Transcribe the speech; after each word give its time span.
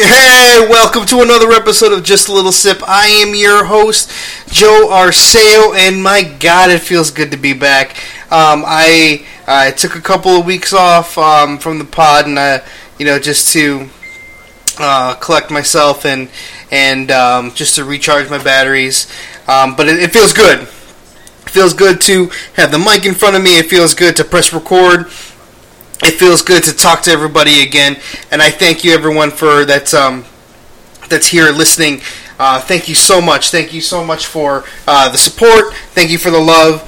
Hey, 0.00 0.64
welcome 0.70 1.06
to 1.06 1.22
another 1.22 1.50
episode 1.50 1.92
of 1.92 2.04
Just 2.04 2.28
a 2.28 2.32
Little 2.32 2.52
Sip. 2.52 2.78
I 2.86 3.06
am 3.06 3.34
your 3.34 3.64
host, 3.64 4.08
Joe 4.46 4.86
Arceo, 4.92 5.74
and 5.74 6.00
my 6.00 6.22
God, 6.22 6.70
it 6.70 6.82
feels 6.82 7.10
good 7.10 7.32
to 7.32 7.36
be 7.36 7.52
back. 7.52 7.96
Um, 8.30 8.62
I 8.64 9.26
I 9.48 9.72
took 9.72 9.96
a 9.96 10.00
couple 10.00 10.30
of 10.30 10.46
weeks 10.46 10.72
off 10.72 11.18
um, 11.18 11.58
from 11.58 11.80
the 11.80 11.84
pod, 11.84 12.26
and 12.28 12.38
uh, 12.38 12.60
you 13.00 13.06
know, 13.06 13.18
just 13.18 13.52
to 13.54 13.88
uh, 14.78 15.16
collect 15.16 15.50
myself 15.50 16.04
and 16.04 16.28
and 16.70 17.10
um, 17.10 17.50
just 17.54 17.74
to 17.74 17.84
recharge 17.84 18.30
my 18.30 18.40
batteries. 18.40 19.12
Um, 19.48 19.74
but 19.74 19.88
it, 19.88 19.98
it 20.00 20.12
feels 20.12 20.32
good. 20.32 20.60
It 20.60 20.68
feels 21.50 21.74
good 21.74 22.00
to 22.02 22.30
have 22.54 22.70
the 22.70 22.78
mic 22.78 23.04
in 23.04 23.14
front 23.14 23.34
of 23.34 23.42
me. 23.42 23.58
It 23.58 23.66
feels 23.66 23.94
good 23.94 24.14
to 24.14 24.24
press 24.24 24.52
record 24.52 25.10
it 26.02 26.12
feels 26.12 26.42
good 26.42 26.62
to 26.64 26.72
talk 26.72 27.02
to 27.02 27.10
everybody 27.10 27.62
again, 27.62 27.96
and 28.30 28.40
I 28.40 28.50
thank 28.50 28.84
you 28.84 28.92
everyone 28.92 29.30
for 29.30 29.64
that. 29.64 29.92
Um, 29.92 30.24
that's 31.08 31.28
here 31.28 31.50
listening. 31.50 32.00
Uh, 32.38 32.60
thank 32.60 32.88
you 32.88 32.94
so 32.94 33.20
much. 33.20 33.50
Thank 33.50 33.72
you 33.72 33.80
so 33.80 34.04
much 34.04 34.26
for 34.26 34.64
uh, 34.86 35.08
the 35.10 35.18
support. 35.18 35.74
Thank 35.74 36.10
you 36.10 36.18
for 36.18 36.30
the 36.30 36.38
love. 36.38 36.82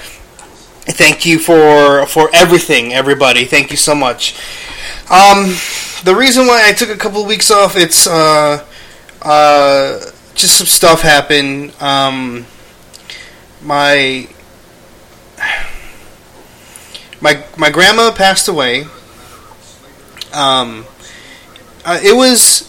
Thank 0.85 1.27
you 1.27 1.39
for 1.39 2.07
for 2.07 2.31
everything, 2.33 2.93
everybody. 2.93 3.45
Thank 3.45 3.71
you 3.71 3.77
so 3.77 3.95
much. 3.95 4.39
Um, 5.11 5.55
the 6.05 6.15
reason 6.17 6.47
why 6.47 6.63
I 6.67 6.73
took 6.73 6.89
a 6.89 6.97
couple 6.97 7.21
of 7.23 7.27
weeks 7.27 7.51
off, 7.51 7.77
it's 7.77 8.07
uh, 8.07 8.65
uh, 9.23 9.99
just 10.35 10.57
some 10.59 10.67
stuff 10.67 11.03
happened. 11.03 11.73
Um, 11.81 12.47
my 13.63 14.29
my 17.21 17.45
my 17.57 17.71
grandma 17.71 18.13
passed 18.13 18.49
away 18.49 18.85
um, 20.33 20.87
uh, 21.85 21.99
it 22.03 22.15
was 22.15 22.67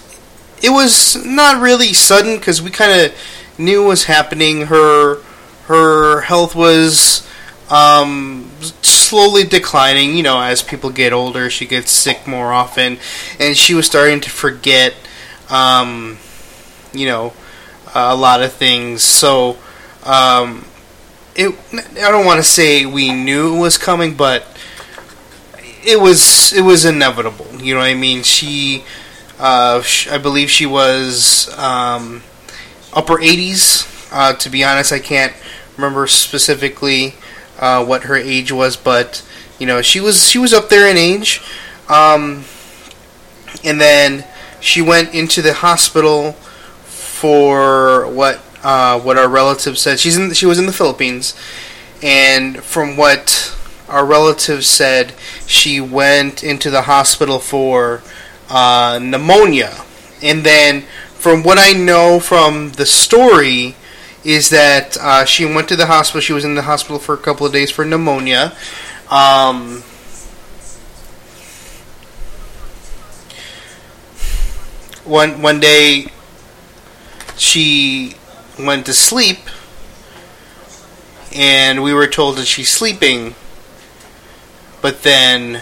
it 0.64 0.70
was 0.70 1.24
not 1.26 1.62
really 1.62 1.94
sudden 1.94 2.38
because 2.38 2.62
we 2.62 2.70
kind 2.70 2.92
of 2.92 3.18
knew 3.58 3.82
what 3.84 3.90
was 3.90 4.04
happening. 4.06 4.68
Her 4.68 5.22
her 5.66 6.22
health 6.22 6.56
was 6.56 7.28
um, 7.70 8.50
slowly 8.82 9.44
declining. 9.44 10.16
You 10.16 10.24
know, 10.24 10.42
as 10.42 10.62
people 10.62 10.90
get 10.90 11.14
older, 11.14 11.50
she 11.50 11.66
gets 11.66 11.92
sick 11.92 12.28
more 12.28 12.52
often, 12.52 12.98
and 13.40 13.58
she 13.58 13.74
was 13.74 13.86
starting 13.86 14.22
to 14.22 14.30
forget. 14.30 14.94
Um, 15.50 16.18
you 16.94 17.06
know, 17.08 17.34
a 17.94 18.16
lot 18.16 18.42
of 18.42 18.54
things. 18.54 19.02
So, 19.02 19.58
um, 20.04 20.66
it. 21.36 21.56
I 21.74 22.12
don't 22.12 22.26
want 22.26 22.40
to 22.40 22.50
say 22.50 22.86
we 22.86 23.12
knew 23.12 23.56
it 23.56 23.60
was 23.60 23.78
coming, 23.78 24.16
but 24.16 24.46
it 25.84 26.00
was 26.00 26.54
it 26.54 26.62
was 26.62 26.86
inevitable. 26.86 27.48
You 27.60 27.74
know 27.74 27.80
what 27.80 27.88
I 27.90 27.96
mean? 27.96 28.24
She, 28.24 28.84
uh, 29.40 29.84
I 30.10 30.18
believe 30.18 30.50
she 30.50 30.66
was 30.66 31.50
um, 31.58 32.24
upper 32.94 33.16
80s. 33.16 33.88
Uh, 34.14 34.34
to 34.34 34.50
be 34.50 34.64
honest, 34.64 34.92
I 34.92 35.00
can't 35.00 35.34
remember 35.78 36.06
specifically 36.08 37.16
uh, 37.60 37.84
what 37.86 38.04
her 38.04 38.16
age 38.16 38.52
was, 38.52 38.76
but 38.76 39.26
you 39.60 39.66
know 39.66 39.82
she 39.82 40.00
was 40.00 40.30
she 40.30 40.38
was 40.38 40.54
up 40.54 40.70
there 40.70 40.90
in 40.90 40.98
age. 40.98 41.42
Um, 41.90 42.46
and 43.64 43.80
then 43.80 44.26
she 44.60 44.82
went 44.82 45.14
into 45.14 45.42
the 45.42 45.54
hospital 45.54 46.34
for 46.84 48.08
what 48.08 48.42
uh, 48.64 49.00
what 49.00 49.18
our 49.18 49.28
relatives 49.28 49.82
said. 49.82 50.00
She's 50.00 50.18
in 50.18 50.34
she 50.34 50.46
was 50.46 50.60
in 50.60 50.66
the 50.66 50.74
Philippines, 50.74 51.36
and 52.02 52.64
from 52.64 52.98
what 52.98 53.56
our 53.88 54.06
relatives 54.06 54.68
said 54.68 55.14
she 55.52 55.82
went 55.82 56.44
into 56.44 56.70
the 56.70 56.84
hospital 56.84 57.38
for 57.40 58.02
uh, 58.50 59.00
pneumonia. 59.02 59.84
And 60.22 60.44
then, 60.44 60.82
from 61.14 61.44
what 61.44 61.58
I 61.58 61.74
know 61.74 62.20
from 62.20 62.72
the 62.72 62.86
story, 62.86 63.76
is 64.24 64.50
that 64.50 64.98
uh, 64.98 65.26
she 65.26 65.46
went 65.46 65.68
to 65.70 65.76
the 65.76 65.88
hospital. 65.88 66.22
She 66.22 66.34
was 66.34 66.46
in 66.46 66.56
the 66.56 66.62
hospital 66.62 67.00
for 67.00 67.14
a 67.14 67.18
couple 67.18 67.46
of 67.46 67.52
days 67.52 67.70
for 67.70 67.84
pneumonia. 67.84 68.56
Um, 69.10 69.84
one 75.04 75.42
one 75.42 75.60
day, 75.60 76.06
she 77.36 78.16
went 78.58 78.86
to 78.86 78.94
sleep, 78.94 79.40
and 81.36 81.84
we 81.84 81.94
were 81.94 82.08
told 82.08 82.38
that 82.38 82.46
she's 82.46 82.70
sleeping 82.70 83.36
but 84.82 85.04
then 85.04 85.62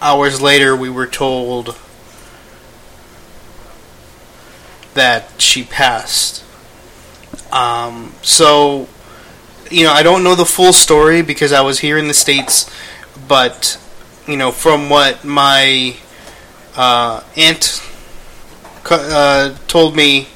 hours 0.00 0.40
later, 0.40 0.76
we 0.76 0.90
were 0.90 1.06
told 1.06 1.76
that 4.94 5.40
she 5.40 5.64
passed. 5.64 6.44
Um, 7.50 8.14
so, 8.22 8.88
you 9.70 9.84
know, 9.84 9.92
I 9.92 10.02
don't 10.02 10.24
know 10.24 10.34
the 10.34 10.44
full 10.44 10.72
story 10.72 11.22
because 11.22 11.52
I 11.52 11.62
was 11.62 11.78
here 11.78 11.96
in 11.98 12.08
the 12.08 12.14
States, 12.14 12.70
but, 13.28 13.78
you 14.26 14.36
know, 14.36 14.50
from 14.50 14.90
what 14.90 15.24
my 15.24 15.96
uh, 16.76 17.22
aunt 17.36 17.82
uh, 18.90 19.54
told 19.68 19.96
me, 19.96 20.28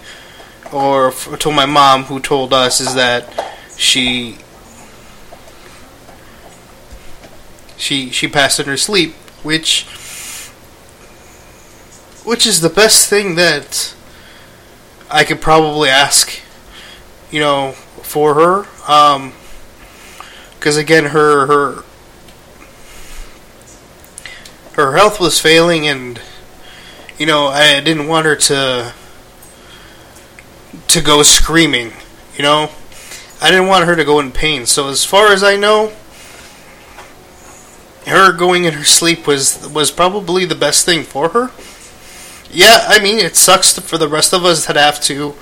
or 0.73 1.13
told 1.13 1.55
my 1.55 1.67
mom, 1.67 2.05
who 2.05 2.21
told 2.21 2.53
us, 2.53 2.81
is 2.81 2.95
that 2.95 3.55
she 3.77 4.39
she 7.77 8.11
she 8.11 8.29
passed 8.29 8.59
in 8.61 8.67
her 8.67 8.77
sleep, 8.77 9.13
which 9.43 9.85
which 12.25 12.47
is 12.47 12.61
the 12.61 12.71
best 12.71 13.09
thing 13.09 13.37
that 13.37 13.95
I 15.11 15.25
could 15.25 15.41
probably 15.41 15.89
ask, 15.89 16.41
you 17.31 17.41
know, 17.41 17.73
for 18.03 18.35
her. 18.35 18.63
Because 20.55 20.77
um, 20.77 20.81
again, 20.81 21.07
her 21.07 21.47
her 21.47 21.85
her 24.75 24.97
health 24.97 25.21
was 25.21 25.41
failing, 25.41 25.87
and 25.87 26.21
you 27.19 27.27
know, 27.27 27.47
I 27.47 27.81
didn't 27.81 28.09
want 28.09 28.27
her 28.27 28.37
to 28.37 28.93
to 30.89 31.01
go 31.01 31.23
screaming. 31.23 31.93
You 32.37 32.43
know, 32.43 32.71
I 33.41 33.51
didn't 33.51 33.69
want 33.69 33.87
her 33.87 33.97
to 33.97 34.05
go 34.05 34.19
in 34.21 34.33
pain. 34.33 34.67
So 34.67 34.89
as 34.89 35.05
far 35.05 35.33
as 35.33 35.43
I 35.43 35.57
know 35.57 35.93
her 38.07 38.33
going 38.33 38.65
in 38.65 38.75
her 38.75 38.85
sleep 38.85 39.27
was 39.27 39.69
was 39.69 39.91
probably 39.91 40.45
the 40.45 40.55
best 40.55 40.85
thing 40.85 41.03
for 41.03 41.31
her. 41.31 41.51
Yeah, 42.51 42.85
I 42.89 43.01
mean 43.01 43.19
it 43.19 43.37
sucks 43.37 43.79
for 43.79 43.99
the 43.99 44.09
rest 44.09 44.33
of 44.33 44.45
us 44.45 44.67
that 44.67 44.77
have 44.77 45.01
to 45.03 45.35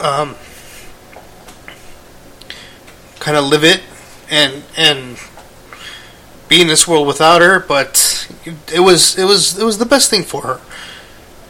um, 0.00 0.36
kind 3.20 3.36
of 3.36 3.44
live 3.44 3.64
it 3.64 3.82
and 4.28 4.64
and 4.76 5.18
be 6.48 6.60
in 6.60 6.66
this 6.66 6.88
world 6.88 7.06
without 7.06 7.40
her, 7.40 7.60
but 7.60 8.28
it 8.72 8.80
was 8.80 9.16
it 9.16 9.24
was 9.24 9.58
it 9.58 9.64
was 9.64 9.78
the 9.78 9.86
best 9.86 10.10
thing 10.10 10.24
for 10.24 10.42
her. 10.42 10.60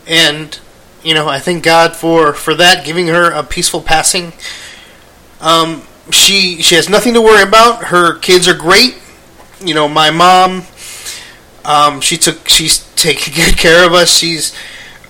And 0.07 0.59
you 1.03 1.15
know, 1.15 1.29
I 1.29 1.39
thank 1.39 1.65
God 1.65 1.97
for 1.97 2.33
for 2.35 2.55
that 2.55 2.85
giving 2.85 3.07
her 3.07 3.31
a 3.31 3.43
peaceful 3.43 3.81
passing. 3.81 4.33
Um, 5.41 5.83
she 6.11 6.61
she 6.63 6.75
has 6.75 6.89
nothing 6.89 7.15
to 7.15 7.23
worry 7.23 7.43
about. 7.43 7.85
Her 7.85 8.19
kids 8.19 8.49
are 8.49 8.55
great 8.55 8.99
you 9.61 9.75
know, 9.75 9.89
my 9.89 10.11
mom, 10.11 10.65
um, 11.65 12.01
she 12.01 12.17
took, 12.17 12.49
she's 12.49 12.79
taking 12.95 13.35
good 13.35 13.57
care 13.59 13.87
of 13.87 13.93
us. 13.93 14.17
She's, 14.17 14.55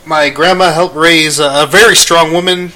my 0.07 0.31
grandma 0.31 0.73
helped 0.73 0.97
raise 0.97 1.39
a, 1.39 1.65
a 1.65 1.67
very 1.67 1.97
strong 1.97 2.33
woman, 2.33 2.73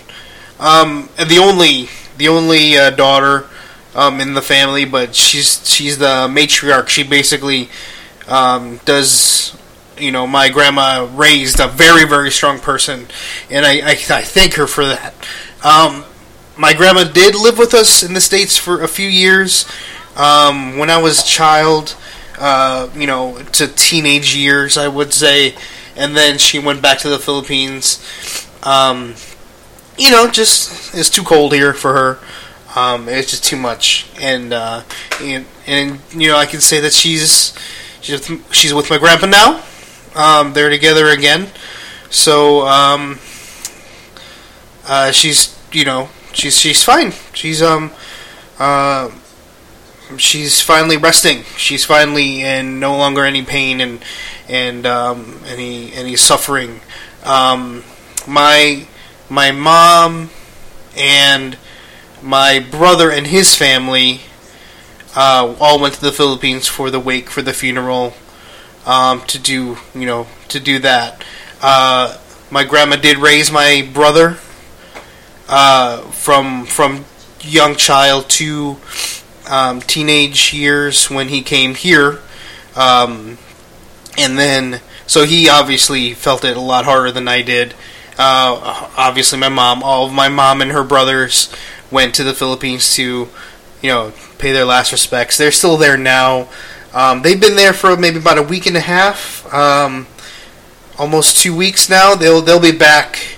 um, 0.61 1.09
and 1.19 1.29
the 1.29 1.39
only, 1.39 1.89
the 2.19 2.29
only 2.29 2.77
uh, 2.77 2.91
daughter 2.91 3.49
um, 3.95 4.21
in 4.21 4.35
the 4.35 4.43
family, 4.43 4.85
but 4.85 5.15
she's 5.15 5.69
she's 5.69 5.99
the 5.99 6.29
matriarch. 6.29 6.89
She 6.89 7.03
basically 7.03 7.69
um, 8.29 8.81
does, 8.85 9.57
you 9.99 10.11
know, 10.11 10.27
my 10.27 10.49
grandma 10.49 11.09
raised 11.15 11.61
a 11.61 11.69
very 11.69 12.07
very 12.07 12.31
strong 12.31 12.59
person, 12.59 13.07
and 13.51 13.67
I 13.67 13.81
I, 13.81 13.91
I 13.91 14.23
thank 14.23 14.55
her 14.55 14.67
for 14.67 14.85
that. 14.85 15.15
Um, 15.63 16.05
my 16.57 16.75
grandma 16.75 17.05
did 17.05 17.35
live 17.35 17.59
with 17.59 17.75
us 17.75 18.03
in 18.03 18.15
the 18.15 18.21
states 18.21 18.57
for 18.57 18.83
a 18.83 18.89
few 18.89 19.09
years. 19.09 19.67
Um, 20.17 20.79
when 20.79 20.91
I 20.91 20.99
was 20.99 21.21
a 21.21 21.25
child, 21.25 21.97
uh, 22.39 22.89
you 22.95 23.07
know, 23.07 23.43
to 23.53 23.69
teenage 23.69 24.35
years, 24.35 24.77
I 24.77 24.89
would 24.89 25.13
say, 25.13 25.55
and 25.97 26.17
then 26.17 26.39
she 26.39 26.59
went 26.59 26.83
back 26.83 26.99
to 26.99 27.09
the 27.09 27.19
Philippines. 27.19 28.05
Um, 28.63 29.15
you 29.97 30.11
know, 30.11 30.29
just 30.31 30.95
it's 30.95 31.11
too 31.11 31.23
cold 31.23 31.53
here 31.53 31.73
for 31.73 31.93
her. 31.93 32.19
Um, 32.75 33.09
it's 33.09 33.31
just 33.31 33.45
too 33.45 33.57
much, 33.57 34.07
and, 34.19 34.53
uh, 34.53 34.83
and 35.21 35.45
and 35.67 36.01
you 36.13 36.29
know, 36.29 36.37
I 36.37 36.47
can 36.47 36.61
say 36.61 36.81
that 36.81 36.93
she's 36.93 37.55
she's 38.01 38.29
with, 38.29 38.55
she's 38.55 38.73
with 38.73 38.89
my 38.89 38.99
grandpa 38.99 39.27
now. 39.27 39.63
Um, 40.15 40.53
they're 40.55 40.71
together 40.71 41.09
again, 41.09 41.49
so 42.09 42.67
um, 42.67 43.19
uh, 44.87 45.13
she's 45.13 45.59
you 45.71 45.85
know 45.85 46.09
she's 46.33 46.59
she's 46.59 46.83
fine. 46.83 47.13
She's 47.35 47.61
um 47.63 47.91
uh, 48.59 49.11
she's 50.19 50.61
finally 50.61 50.97
resting. 50.97 51.43
She's 51.57 51.85
finally 51.85 52.43
in 52.43 52.81
no 52.81 52.97
longer 52.97 53.25
any 53.25 53.43
pain 53.43 53.81
and 53.81 54.03
and 54.49 54.87
um, 54.87 55.41
any 55.47 55.93
any 55.93 56.17
suffering. 56.17 56.81
Um, 57.25 57.85
my 58.27 58.87
my 59.29 59.51
mom 59.51 60.31
and 60.97 61.57
my 62.23 62.59
brother 62.59 63.11
and 63.11 63.27
his 63.27 63.55
family 63.55 64.21
uh, 65.17 65.55
all 65.61 65.81
went 65.81 65.95
to 65.95 66.01
the 66.01 66.13
Philippines 66.13 66.69
for 66.69 66.91
the 66.91 67.01
wake 67.01 67.31
for 67.31 67.43
the 67.43 67.53
funeral 67.53 68.15
um, 68.87 69.21
to 69.27 69.39
do 69.39 69.79
you 69.95 70.07
know 70.07 70.27
to 70.49 70.61
do 70.61 70.79
that. 70.81 71.25
Uh, 71.61 72.19
my 72.51 72.65
grandma 72.65 72.97
did 72.97 73.19
raise 73.19 73.51
my 73.51 73.89
brother 73.93 74.39
uh, 75.49 76.03
from 76.11 76.67
from 76.67 77.05
young 77.41 77.75
child 77.75 78.29
to 78.29 78.77
um, 79.53 79.83
teenage 79.83 80.55
years 80.55 81.11
when 81.11 81.29
he 81.29 81.43
came 81.43 81.75
here, 81.75 82.21
um, 82.75 83.37
and 84.17 84.39
then 84.39 84.81
so 85.07 85.25
he 85.25 85.47
obviously 85.47 86.15
felt 86.15 86.43
it 86.43 86.57
a 86.57 86.61
lot 86.61 86.87
harder 86.87 87.13
than 87.13 87.29
I 87.29 87.43
did. 87.43 87.75
Uh, 88.19 88.89
obviously, 88.97 89.39
my 89.39 89.51
mom, 89.51 89.83
all 89.83 90.07
of 90.07 90.13
my 90.13 90.31
mom 90.31 90.63
and 90.63 90.73
her 90.73 90.83
brothers 90.83 91.53
went 91.91 92.15
to 92.15 92.25
the 92.25 92.33
Philippines 92.33 92.95
to, 92.97 93.29
you 93.83 93.91
know, 93.91 94.13
pay 94.39 94.53
their 94.53 94.65
last 94.65 94.91
respects. 94.91 95.37
They're 95.37 95.53
still 95.53 95.77
there 95.77 95.99
now. 95.99 96.49
Um, 96.95 97.21
they've 97.21 97.41
been 97.41 97.57
there 97.57 97.75
for 97.75 97.95
maybe 97.95 98.19
about 98.19 98.39
a 98.39 98.43
week 98.43 98.65
and 98.65 98.77
a 98.77 98.81
half, 98.81 99.53
um, 99.53 100.07
almost 100.99 101.37
two 101.37 101.55
weeks 101.55 101.91
now. 101.91 102.15
They'll 102.15 102.41
they'll 102.41 102.59
be 102.59 102.73
back 102.73 103.37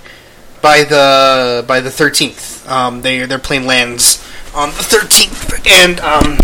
by 0.63 0.85
the 0.85 1.65
by 1.67 1.81
the 1.81 1.91
thirteenth. 1.91 2.69
Um, 2.69 3.03
they 3.03 3.27
their 3.27 3.41
plane 3.41 3.67
lands 3.67 4.24
on 4.55 4.71
the 4.71 4.83
thirteenth, 4.83 5.67
and 5.67 6.01
um, 6.01 6.39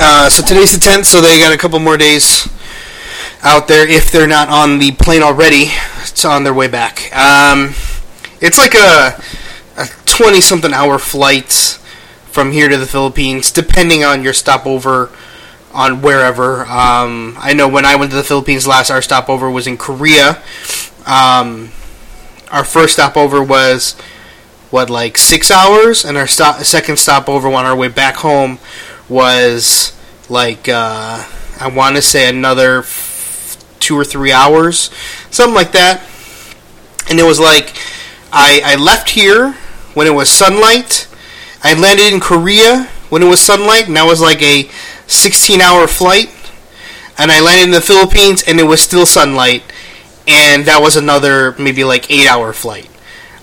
uh, 0.00 0.28
so 0.28 0.42
today's 0.42 0.72
the 0.72 0.80
tenth. 0.80 1.06
So 1.06 1.20
they 1.20 1.38
got 1.38 1.52
a 1.52 1.58
couple 1.58 1.78
more 1.78 1.96
days 1.96 2.48
out 3.42 3.68
there 3.68 3.86
if 3.88 4.10
they're 4.10 4.26
not 4.26 4.48
on 4.48 4.78
the 4.78 4.92
plane 4.92 5.22
already. 5.22 5.66
It's 6.02 6.24
on 6.24 6.44
their 6.44 6.54
way 6.54 6.68
back. 6.68 7.14
Um, 7.14 7.74
it's 8.40 8.58
like 8.58 8.74
a 8.74 9.20
a 9.76 9.86
twenty 10.06 10.40
something 10.40 10.72
hour 10.72 10.98
flight 10.98 11.52
from 12.24 12.52
here 12.52 12.68
to 12.68 12.76
the 12.76 12.86
Philippines, 12.86 13.50
depending 13.50 14.04
on 14.04 14.22
your 14.22 14.32
stopover 14.32 15.10
on 15.72 16.00
wherever. 16.00 16.64
Um, 16.66 17.36
I 17.38 17.52
know 17.52 17.68
when 17.68 17.84
I 17.84 17.96
went 17.96 18.10
to 18.12 18.16
the 18.16 18.24
Philippines 18.24 18.66
last, 18.66 18.90
our 18.90 19.02
stopover 19.02 19.50
was 19.50 19.66
in 19.66 19.76
Korea. 19.76 20.42
Um, 21.06 21.70
our 22.50 22.64
first 22.64 22.94
stopover 22.94 23.42
was 23.42 23.96
what 24.70 24.90
like 24.90 25.18
six 25.18 25.50
hours, 25.50 26.04
and 26.04 26.16
our 26.16 26.26
stop, 26.26 26.56
second 26.60 26.98
stopover 26.98 27.48
on 27.48 27.64
our 27.64 27.76
way 27.76 27.88
back 27.88 28.16
home 28.16 28.58
was 29.08 29.96
like 30.28 30.68
uh, 30.68 31.24
I 31.60 31.68
want 31.68 31.96
to 31.96 32.02
say 32.02 32.28
another 32.28 32.80
f- 32.80 33.64
two 33.80 33.96
or 33.96 34.04
three 34.04 34.32
hours, 34.32 34.90
something 35.30 35.54
like 35.54 35.72
that. 35.72 36.02
And 37.08 37.20
it 37.20 37.24
was 37.24 37.38
like 37.38 37.76
I, 38.32 38.60
I 38.64 38.76
left 38.76 39.10
here 39.10 39.52
when 39.94 40.06
it 40.06 40.14
was 40.14 40.28
sunlight 40.30 41.06
I 41.66 41.74
landed 41.74 42.12
in 42.12 42.20
Korea 42.20 42.84
when 43.08 43.22
it 43.22 43.26
was 43.28 43.40
sunlight, 43.40 43.88
and 43.88 43.96
that 43.96 44.06
was 44.06 44.20
like 44.20 44.40
a 44.40 44.70
16 45.08 45.60
hour 45.60 45.88
flight. 45.88 46.30
And 47.18 47.32
I 47.32 47.40
landed 47.40 47.64
in 47.64 47.70
the 47.72 47.80
Philippines, 47.80 48.44
and 48.46 48.60
it 48.60 48.64
was 48.64 48.80
still 48.80 49.04
sunlight, 49.04 49.64
and 50.28 50.64
that 50.66 50.80
was 50.80 50.96
another 50.96 51.56
maybe 51.58 51.82
like 51.82 52.08
8 52.08 52.28
hour 52.28 52.52
flight. 52.52 52.88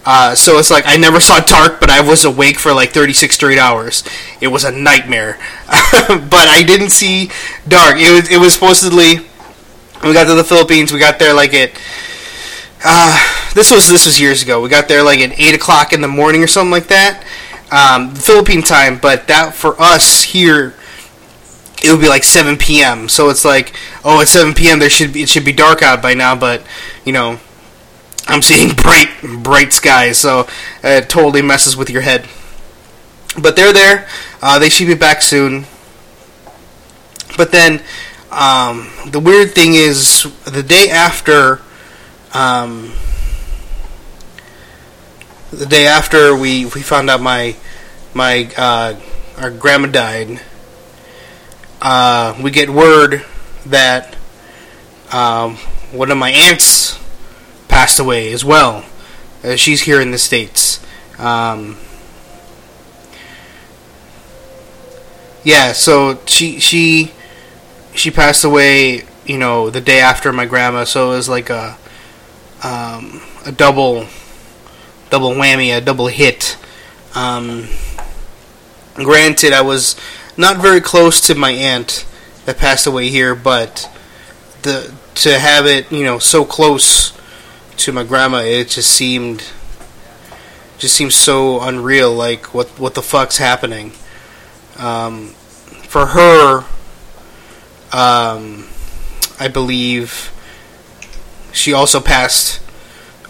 Uh, 0.06 0.36
so 0.36 0.58
it's 0.58 0.70
like 0.70 0.84
I 0.86 0.98
never 0.98 1.20
saw 1.20 1.40
dark, 1.40 1.80
but 1.80 1.90
I 1.90 2.02
was 2.02 2.26
awake 2.26 2.60
for 2.60 2.74
like 2.74 2.92
36 2.92 3.36
straight 3.36 3.60
hours. 3.60 4.04
It 4.42 4.48
was 4.48 4.64
a 4.64 4.72
nightmare. 4.72 5.38
but 5.68 6.48
I 6.50 6.64
didn't 6.66 6.90
see 6.90 7.32
dark. 7.68 7.96
It 7.98 8.12
was, 8.12 8.32
it 8.32 8.38
was 8.38 8.54
supposedly. 8.54 9.28
We 10.04 10.12
got 10.12 10.26
to 10.26 10.36
the 10.36 10.44
Philippines. 10.44 10.92
We 10.92 11.00
got 11.00 11.20
there 11.20 11.34
like 11.34 11.54
at. 11.54 11.72
Uh, 12.84 13.18
this 13.54 13.72
was 13.72 13.88
this 13.88 14.06
was 14.06 14.20
years 14.20 14.44
ago. 14.44 14.62
We 14.62 14.68
got 14.68 14.90
there 14.90 15.04
like 15.04 15.20
at 15.20 15.40
eight 15.40 15.56
o'clock 15.56 15.94
in 15.94 16.02
the 16.02 16.08
morning 16.10 16.44
or 16.44 16.48
something 16.48 16.72
like 16.72 16.88
that, 16.88 17.24
um, 17.72 18.14
Philippine 18.14 18.62
time, 18.62 18.98
but 18.98 19.28
that 19.28 19.54
for 19.54 19.80
us 19.82 20.22
here, 20.22 20.76
it 21.82 21.92
would 21.92 22.02
be 22.02 22.10
like 22.10 22.24
7 22.24 22.58
p.m. 22.58 23.08
So 23.08 23.30
it's 23.30 23.46
like, 23.46 23.74
oh, 24.04 24.22
at 24.22 24.28
7 24.28 24.54
p.m. 24.54 24.80
there 24.80 24.90
should 24.90 25.14
be 25.14 25.24
it 25.24 25.30
should 25.30 25.46
be 25.46 25.54
dark 25.54 25.82
out 25.82 26.02
by 26.02 26.14
now, 26.14 26.36
but 26.36 26.64
you 27.06 27.14
know, 27.14 27.40
I'm 28.28 28.42
seeing 28.42 28.74
bright 28.76 29.10
bright 29.44 29.74
skies, 29.74 30.18
so 30.18 30.48
it 30.84 31.10
totally 31.10 31.42
messes 31.42 31.76
with 31.76 31.90
your 31.90 32.02
head. 32.02 32.28
But 33.42 33.56
they're 33.56 33.74
there. 33.74 34.08
Uh, 34.42 34.60
they 34.60 34.70
should 34.70 34.88
be 34.88 34.96
back 34.96 35.22
soon. 35.22 35.66
But 37.36 37.52
then, 37.52 37.82
um, 38.32 38.90
the 39.08 39.20
weird 39.20 39.54
thing 39.54 39.74
is, 39.74 40.28
the 40.46 40.64
day 40.64 40.90
after. 40.90 41.62
Um, 42.34 42.94
the 45.54 45.66
day 45.68 45.86
after 45.86 46.36
we, 46.36 46.66
we 46.66 46.82
found 46.82 47.10
out 47.10 47.22
my 47.22 47.56
my 48.14 48.52
uh, 48.58 49.00
our 49.38 49.52
grandma 49.52 49.88
died, 49.88 50.42
uh, 51.82 52.36
we 52.42 52.52
get 52.52 52.70
word 52.70 53.24
that 53.66 54.16
um, 55.12 55.58
one 55.92 56.12
of 56.12 56.18
my 56.18 56.32
aunts 56.32 56.83
passed 57.74 58.00
away 58.00 58.32
as 58.32 58.46
well. 58.46 58.86
Uh, 59.44 59.56
she's 59.56 59.82
here 59.82 60.00
in 60.00 60.12
the 60.12 60.18
states. 60.20 60.80
Um, 61.18 61.78
yeah, 65.44 65.72
so 65.74 66.20
she 66.28 66.60
she 66.60 67.12
she 67.96 68.12
passed 68.12 68.44
away. 68.44 69.06
You 69.26 69.40
know, 69.40 69.72
the 69.72 69.82
day 69.82 70.02
after 70.02 70.32
my 70.32 70.46
grandma, 70.46 70.84
so 70.84 71.14
it 71.14 71.16
was 71.16 71.28
like 71.28 71.50
a 71.50 71.78
um, 72.62 73.22
a 73.44 73.52
double 73.52 74.06
double 75.10 75.32
whammy, 75.32 75.76
a 75.76 75.82
double 75.82 76.08
hit. 76.08 76.58
Um, 77.16 77.70
granted, 78.94 79.52
I 79.52 79.62
was 79.62 79.96
not 80.38 80.58
very 80.58 80.80
close 80.80 81.20
to 81.22 81.34
my 81.34 81.52
aunt 81.52 82.06
that 82.46 82.60
passed 82.60 82.86
away 82.86 83.10
here, 83.10 83.34
but 83.34 83.90
the 84.62 84.94
to 85.16 85.40
have 85.40 85.66
it, 85.66 85.92
you 85.92 86.04
know, 86.04 86.20
so 86.20 86.46
close 86.46 87.14
to 87.78 87.92
my 87.92 88.04
grandma, 88.04 88.38
it 88.40 88.70
just 88.70 88.90
seemed 88.92 89.52
just 90.78 90.96
seems 90.96 91.16
so 91.16 91.62
unreal. 91.62 92.14
Like 92.14 92.54
what 92.54 92.68
what 92.80 92.96
the 92.96 93.02
fuck's 93.02 93.38
happening? 93.38 93.94
Um, 94.78 95.30
for 95.88 96.08
her, 96.08 96.66
um, 97.92 98.68
I 99.40 99.48
believe 99.48 100.32
she 101.52 101.74
also 101.74 102.00
passed 102.00 102.64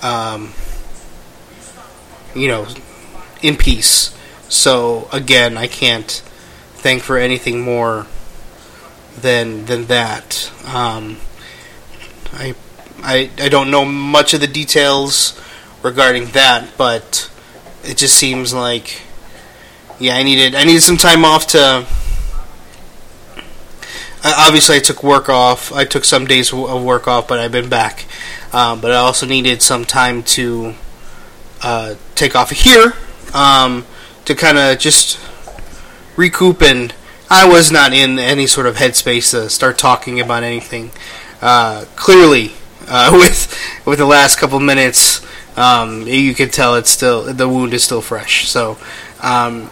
um, 0.04 0.54
you 2.36 2.48
know, 2.48 2.68
in 3.42 3.58
peace. 3.58 4.16
So 4.50 5.08
again, 5.12 5.58
I 5.58 5.68
can't 5.68 6.12
thank 6.76 7.02
for 7.02 7.18
anything 7.18 7.62
more 7.62 8.06
than 9.20 9.66
than 9.66 9.86
that. 9.86 10.52
Um, 10.66 11.18
I, 12.34 12.56
I 13.02 13.30
I 13.38 13.50
don't 13.50 13.72
know 13.72 13.86
much 13.86 14.34
of 14.34 14.42
the 14.42 14.48
details 14.48 15.40
regarding 15.82 16.28
that, 16.28 16.70
but 16.78 17.30
it 17.84 17.98
just 17.98 18.16
seems 18.16 18.54
like 18.54 19.02
yeah, 20.00 20.16
I 20.16 20.24
needed 20.24 20.56
I 20.56 20.64
needed 20.64 20.82
some 20.82 20.98
time 20.98 21.26
off 21.26 21.48
to. 21.48 21.86
Obviously, 24.26 24.78
I 24.78 24.80
took 24.80 25.04
work 25.04 25.28
off. 25.28 25.74
I 25.74 25.84
took 25.84 26.06
some 26.06 26.26
days 26.26 26.54
of 26.54 26.84
work 26.84 27.10
off, 27.10 27.28
but 27.28 27.40
I've 27.40 27.52
been 27.52 27.70
back. 27.70 28.06
Um, 28.54 28.80
but 28.80 28.92
I 28.92 28.96
also 28.96 29.26
needed 29.26 29.62
some 29.62 29.84
time 29.84 30.24
to 30.24 30.76
uh, 31.62 31.96
take 32.16 32.36
off 32.36 32.52
here 32.52 32.94
um, 33.34 33.86
to 34.26 34.36
kind 34.36 34.58
of 34.58 34.80
just 34.80 35.20
recoup 36.16 36.62
and 36.62 36.94
I 37.30 37.48
was 37.48 37.72
not 37.72 37.94
in 37.94 38.20
any 38.20 38.46
sort 38.46 38.68
of 38.68 38.76
headspace 38.76 39.32
to 39.32 39.50
start 39.50 39.78
talking 39.80 40.20
about 40.20 40.44
anything. 40.44 40.92
Uh, 41.42 41.86
clearly, 41.96 42.52
uh, 42.88 43.10
with 43.14 43.54
with 43.86 44.00
the 44.00 44.06
last 44.06 44.38
couple 44.38 44.60
minutes, 44.60 45.26
um, 45.58 46.08
you 46.08 46.34
can 46.34 46.50
tell 46.50 46.76
it's 46.76 46.90
still 46.90 47.34
the 47.34 47.48
wound 47.48 47.74
is 47.74 47.84
still 47.84 48.02
fresh. 48.02 48.48
So, 48.48 48.78
um, 49.22 49.70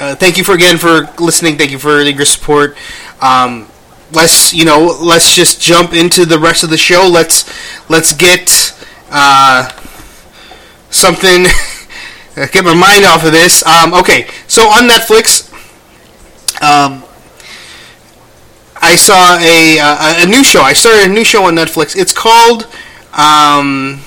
uh, 0.00 0.14
thank 0.14 0.38
you 0.38 0.44
for 0.44 0.54
again 0.54 0.78
for 0.78 1.08
listening. 1.18 1.56
Thank 1.56 1.70
you 1.70 1.78
for 1.78 2.02
your 2.02 2.24
support. 2.24 2.76
Um, 3.20 3.68
let's 4.12 4.52
you 4.52 4.64
know 4.64 4.98
let's 5.00 5.34
just 5.34 5.60
jump 5.60 5.92
into 5.92 6.24
the 6.24 6.38
rest 6.38 6.64
of 6.64 6.70
the 6.70 6.76
show. 6.76 7.08
Let's 7.10 7.44
let's 7.88 8.12
get 8.12 8.74
uh, 9.10 9.68
something. 10.90 11.46
get 12.34 12.64
my 12.64 12.74
mind 12.74 13.04
off 13.04 13.24
of 13.24 13.32
this. 13.32 13.64
Um, 13.66 13.92
okay, 13.94 14.26
so 14.48 14.62
on 14.62 14.88
Netflix, 14.88 15.52
um, 16.62 17.01
I 18.82 18.96
saw 18.96 19.38
a, 19.38 19.78
uh, 19.78 20.24
a 20.24 20.26
new 20.26 20.42
show. 20.42 20.62
I 20.62 20.72
started 20.72 21.10
a 21.10 21.12
new 21.12 21.24
show 21.24 21.44
on 21.44 21.54
Netflix. 21.54 21.96
It's 21.96 22.12
called 22.12 22.66
um, 23.12 24.00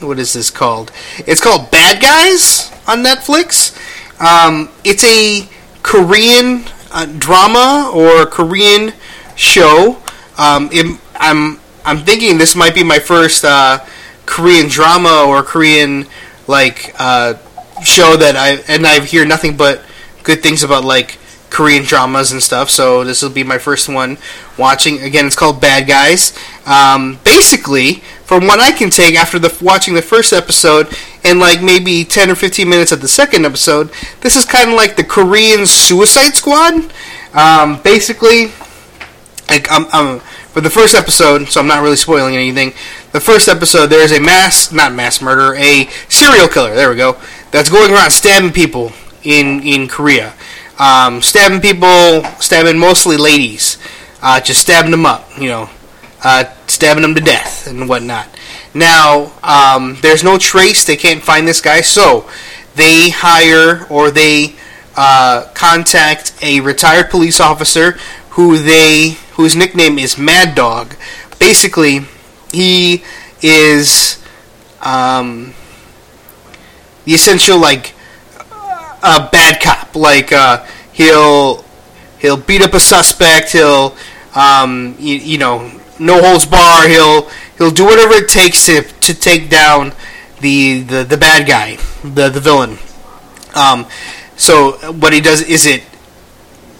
what 0.00 0.18
is 0.18 0.32
this 0.32 0.50
called? 0.50 0.92
It's 1.18 1.40
called 1.40 1.70
Bad 1.70 2.00
Guys 2.00 2.70
on 2.86 3.02
Netflix. 3.02 3.74
Um, 4.20 4.68
it's 4.84 5.04
a 5.04 5.48
Korean 5.82 6.64
uh, 6.92 7.06
drama 7.18 7.90
or 7.94 8.26
Korean 8.26 8.92
show. 9.36 9.98
Um, 10.36 10.68
it, 10.72 11.00
I'm 11.14 11.60
I'm 11.84 11.98
thinking 12.04 12.38
this 12.38 12.54
might 12.54 12.74
be 12.74 12.84
my 12.84 12.98
first 12.98 13.44
uh, 13.44 13.84
Korean 14.26 14.68
drama 14.68 15.24
or 15.26 15.42
Korean 15.42 16.06
like 16.46 16.94
uh, 16.98 17.34
show 17.82 18.16
that 18.16 18.36
I 18.36 18.62
and 18.72 18.86
I 18.86 19.00
hear 19.00 19.24
nothing 19.24 19.56
but 19.56 19.82
good 20.22 20.42
things 20.42 20.62
about 20.62 20.84
like 20.84 21.18
Korean 21.50 21.84
dramas 21.84 22.32
and 22.32 22.42
stuff. 22.42 22.70
So 22.70 23.04
this 23.04 23.22
will 23.22 23.30
be 23.30 23.44
my 23.44 23.58
first 23.58 23.88
one 23.88 24.18
watching. 24.56 25.00
Again, 25.00 25.26
it's 25.26 25.36
called 25.36 25.60
Bad 25.60 25.86
Guys. 25.88 26.38
Um, 26.66 27.18
basically, 27.24 28.02
from 28.24 28.46
what 28.46 28.60
I 28.60 28.72
can 28.72 28.90
take 28.90 29.14
after 29.14 29.38
the 29.38 29.56
watching 29.62 29.94
the 29.94 30.02
first 30.02 30.32
episode 30.32 30.88
and 31.24 31.38
like 31.38 31.62
maybe 31.62 32.04
ten 32.04 32.30
or 32.30 32.34
fifteen 32.34 32.68
minutes 32.68 32.92
of 32.92 33.00
the 33.00 33.08
second 33.08 33.46
episode, 33.46 33.90
this 34.20 34.36
is 34.36 34.44
kind 34.44 34.70
of 34.70 34.76
like 34.76 34.96
the 34.96 35.04
Korean 35.04 35.66
Suicide 35.66 36.34
Squad. 36.34 36.92
Um, 37.34 37.80
basically, 37.82 38.52
like 39.48 39.70
I'm, 39.70 39.86
I'm 39.92 40.20
for 40.20 40.60
the 40.60 40.70
first 40.70 40.94
episode, 40.94 41.48
so 41.48 41.60
I'm 41.60 41.66
not 41.66 41.82
really 41.82 41.96
spoiling 41.96 42.36
anything. 42.36 42.72
The 43.12 43.20
first 43.20 43.48
episode, 43.48 43.86
there's 43.86 44.12
a 44.12 44.20
mass, 44.20 44.70
not 44.72 44.92
mass 44.92 45.22
murder, 45.22 45.54
a 45.54 45.86
serial 46.08 46.48
killer. 46.48 46.74
There 46.74 46.90
we 46.90 46.96
go. 46.96 47.16
That's 47.50 47.70
going 47.70 47.90
around 47.92 48.10
stabbing 48.10 48.52
people 48.52 48.92
in 49.22 49.62
in 49.62 49.88
Korea, 49.88 50.34
um, 50.78 51.20
stabbing 51.22 51.60
people, 51.60 52.24
stabbing 52.40 52.78
mostly 52.78 53.16
ladies, 53.16 53.78
uh, 54.22 54.40
just 54.40 54.60
stabbing 54.60 54.90
them 54.90 55.06
up, 55.06 55.28
you 55.38 55.48
know, 55.48 55.68
uh, 56.24 56.44
stabbing 56.66 57.02
them 57.02 57.14
to 57.14 57.20
death 57.20 57.66
and 57.66 57.88
whatnot. 57.88 58.28
Now, 58.74 59.32
um, 59.42 59.98
there's 60.02 60.22
no 60.22 60.38
trace. 60.38 60.84
They 60.84 60.96
can't 60.96 61.22
find 61.22 61.46
this 61.46 61.60
guy, 61.60 61.80
so 61.80 62.28
they 62.74 63.10
hire 63.10 63.86
or 63.90 64.10
they 64.10 64.54
uh, 64.96 65.48
contact 65.54 66.32
a 66.42 66.60
retired 66.60 67.10
police 67.10 67.40
officer 67.40 67.92
who 68.30 68.58
they 68.58 69.16
whose 69.32 69.56
nickname 69.56 69.98
is 69.98 70.18
Mad 70.18 70.54
Dog. 70.54 70.94
Basically, 71.38 72.00
he 72.52 73.02
is 73.42 74.22
um, 74.80 75.54
the 77.04 77.14
essential 77.14 77.58
like 77.58 77.94
a 79.02 79.28
bad 79.30 79.60
cop. 79.60 79.94
Like 79.94 80.32
uh, 80.32 80.64
he'll 80.92 81.64
he'll 82.18 82.36
beat 82.36 82.62
up 82.62 82.74
a 82.74 82.80
suspect. 82.80 83.52
He'll 83.52 83.96
um, 84.34 84.96
you, 84.98 85.16
you, 85.16 85.38
know 85.38 85.70
no 85.98 86.22
holds 86.22 86.46
bar. 86.46 86.88
He'll 86.88 87.28
he'll 87.56 87.70
do 87.70 87.84
whatever 87.84 88.14
it 88.14 88.28
takes 88.28 88.66
to 88.66 88.82
to 88.82 89.14
take 89.14 89.48
down 89.48 89.92
the 90.40 90.80
the, 90.82 91.04
the 91.04 91.16
bad 91.16 91.46
guy, 91.46 91.76
the 92.02 92.28
the 92.28 92.40
villain. 92.40 92.78
Um, 93.54 93.86
so 94.36 94.72
what 94.92 95.12
he 95.12 95.20
does 95.20 95.42
is 95.42 95.66
it 95.66 95.82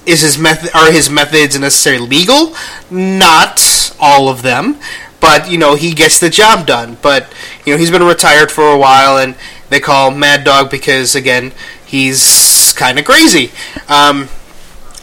is 0.06 0.22
his 0.22 0.38
method 0.38 0.70
are 0.74 0.90
his 0.90 1.10
methods 1.10 1.58
necessarily 1.58 2.06
legal? 2.06 2.54
Not 2.90 3.92
all 4.00 4.28
of 4.28 4.42
them, 4.42 4.78
but 5.20 5.50
you 5.50 5.58
know 5.58 5.74
he 5.74 5.92
gets 5.92 6.18
the 6.18 6.30
job 6.30 6.66
done. 6.66 6.96
But 7.02 7.32
you 7.64 7.72
know 7.72 7.78
he's 7.78 7.90
been 7.90 8.02
retired 8.02 8.50
for 8.50 8.70
a 8.70 8.78
while, 8.78 9.18
and 9.18 9.34
they 9.68 9.80
call 9.80 10.10
Mad 10.10 10.44
Dog 10.44 10.70
because 10.70 11.14
again 11.14 11.52
he's 11.84 12.72
kind 12.76 12.98
of 12.98 13.04
crazy. 13.04 13.50
Um, 13.88 14.28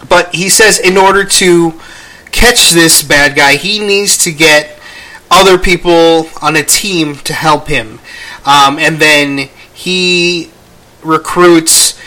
but 0.08 0.34
he 0.36 0.50
says 0.50 0.80
in 0.80 0.98
order 0.98 1.24
to 1.24 1.74
catch 2.32 2.72
this 2.72 3.02
bad 3.02 3.36
guy, 3.36 3.56
he 3.56 3.80
needs 3.80 4.18
to 4.20 4.32
get 4.32 4.80
other 5.32 5.58
people 5.58 6.30
on 6.42 6.56
a 6.56 6.64
team 6.64 7.16
to 7.16 7.34
help 7.34 7.68
him, 7.68 8.00
um, 8.46 8.78
and 8.78 9.00
then 9.00 9.50
he 9.74 10.52
recruits 11.04 12.00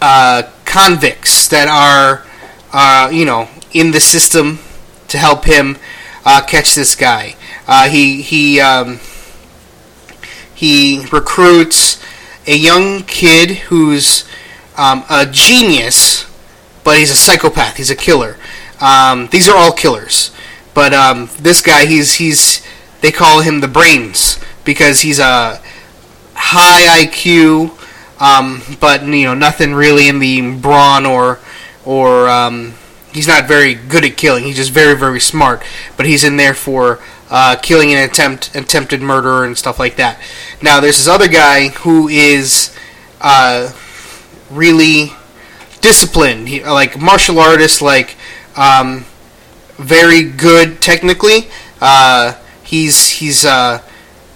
uh, 0.00 0.42
convicts 0.64 1.48
that 1.48 1.68
are 1.68 2.24
uh, 2.72 3.10
you 3.12 3.24
know, 3.24 3.48
in 3.72 3.90
the 3.90 4.00
system 4.00 4.58
to 5.08 5.18
help 5.18 5.44
him 5.44 5.76
uh, 6.24 6.42
catch 6.46 6.74
this 6.74 6.94
guy. 6.94 7.36
Uh, 7.66 7.88
he 7.88 8.22
he 8.22 8.60
um, 8.60 8.98
he 10.54 11.04
recruits 11.12 12.01
a 12.46 12.56
young 12.56 13.02
kid 13.02 13.50
who's 13.68 14.24
um, 14.76 15.04
a 15.10 15.26
genius, 15.26 16.26
but 16.84 16.98
he's 16.98 17.10
a 17.10 17.14
psychopath. 17.14 17.76
He's 17.76 17.90
a 17.90 17.96
killer. 17.96 18.36
Um, 18.80 19.28
these 19.28 19.48
are 19.48 19.56
all 19.56 19.72
killers, 19.72 20.32
but 20.74 20.92
um, 20.92 21.28
this 21.38 21.60
guy 21.60 21.86
he's 21.86 22.14
he's 22.14 22.62
they 23.00 23.12
call 23.12 23.40
him 23.40 23.60
the 23.60 23.68
brains 23.68 24.38
because 24.64 25.00
he's 25.00 25.18
a 25.18 25.60
high 26.34 27.04
IQ, 27.04 27.70
um, 28.20 28.62
but 28.80 29.04
you 29.04 29.24
know 29.24 29.34
nothing 29.34 29.74
really 29.74 30.08
in 30.08 30.18
the 30.18 30.56
brawn 30.56 31.06
or 31.06 31.38
or 31.84 32.28
um, 32.28 32.74
he's 33.12 33.28
not 33.28 33.46
very 33.46 33.74
good 33.74 34.04
at 34.04 34.16
killing. 34.16 34.44
He's 34.44 34.56
just 34.56 34.70
very, 34.70 34.96
very 34.96 35.20
smart. 35.20 35.62
But 35.96 36.06
he's 36.06 36.24
in 36.24 36.36
there 36.36 36.54
for 36.54 37.00
uh, 37.32 37.56
killing 37.56 37.94
an 37.94 38.08
attempt, 38.08 38.54
attempted 38.54 39.00
murder, 39.00 39.44
and 39.44 39.56
stuff 39.56 39.78
like 39.78 39.96
that. 39.96 40.20
Now, 40.60 40.80
there's 40.80 40.98
this 40.98 41.08
other 41.08 41.28
guy 41.28 41.68
who 41.68 42.06
is 42.06 42.76
uh, 43.22 43.72
really 44.50 45.12
disciplined, 45.80 46.48
he, 46.48 46.62
like 46.62 47.00
martial 47.00 47.40
artist, 47.40 47.80
like 47.80 48.16
um, 48.54 49.06
very 49.78 50.22
good 50.22 50.82
technically. 50.82 51.48
Uh, 51.80 52.34
he's 52.62 53.08
he's 53.08 53.46
uh, 53.46 53.80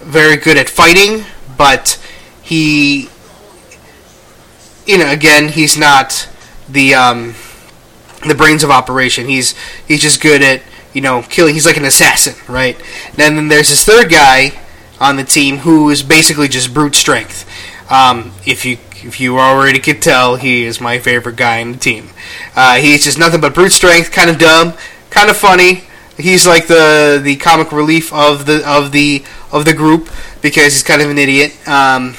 very 0.01 0.39
good 0.39 0.57
at 0.57 0.71
fighting, 0.71 1.27
but 1.59 2.03
he, 2.43 3.11
you 4.87 4.97
know, 4.97 5.11
again, 5.11 5.49
he's 5.49 5.77
not 5.77 6.29
the 6.67 6.95
um, 6.95 7.35
the 8.27 8.35
brains 8.35 8.65
of 8.65 8.71
operation. 8.71 9.29
He's 9.29 9.55
he's 9.87 10.01
just 10.01 10.23
good 10.23 10.41
at 10.41 10.63
you 10.97 11.03
know 11.03 11.23
killing. 11.29 11.53
He's 11.53 11.67
like 11.67 11.77
an 11.77 11.85
assassin, 11.85 12.35
right? 12.49 12.75
And 13.19 13.37
then 13.37 13.49
there's 13.49 13.69
this 13.69 13.85
third 13.85 14.11
guy 14.11 14.59
on 14.99 15.17
the 15.17 15.25
team 15.25 15.59
who 15.59 15.91
is 15.91 16.03
basically 16.03 16.49
just 16.49 16.73
brute 16.73 16.95
strength. 16.95 17.47
Um, 17.93 18.33
if 18.47 18.65
you 18.65 18.79
if 19.05 19.21
you 19.21 19.39
already 19.39 19.79
could 19.79 20.01
tell, 20.01 20.37
he 20.37 20.65
is 20.65 20.81
my 20.81 20.99
favorite 20.99 21.37
guy 21.37 21.59
in 21.59 21.73
the 21.73 21.79
team. 21.79 22.09
Uh, 22.57 22.77
he's 22.77 23.05
just 23.05 23.19
nothing 23.19 23.43
but 23.43 23.53
brute 23.53 23.73
strength, 23.73 24.11
kind 24.11 24.31
of 24.31 24.39
dumb, 24.39 24.73
kind 25.11 25.29
of 25.29 25.37
funny. 25.37 25.85
He's 26.17 26.47
like 26.47 26.67
the 26.67 27.21
the 27.23 27.37
comic 27.37 27.73
relief 27.73 28.11
of 28.11 28.47
the 28.47 28.67
of 28.67 28.93
the 28.93 29.23
of 29.53 29.67
the 29.67 29.75
group 29.75 30.09
because 30.41 30.73
he's 30.73 30.83
kind 30.83 31.03
of 31.03 31.11
an 31.11 31.19
idiot. 31.19 31.53
Um, 31.69 32.17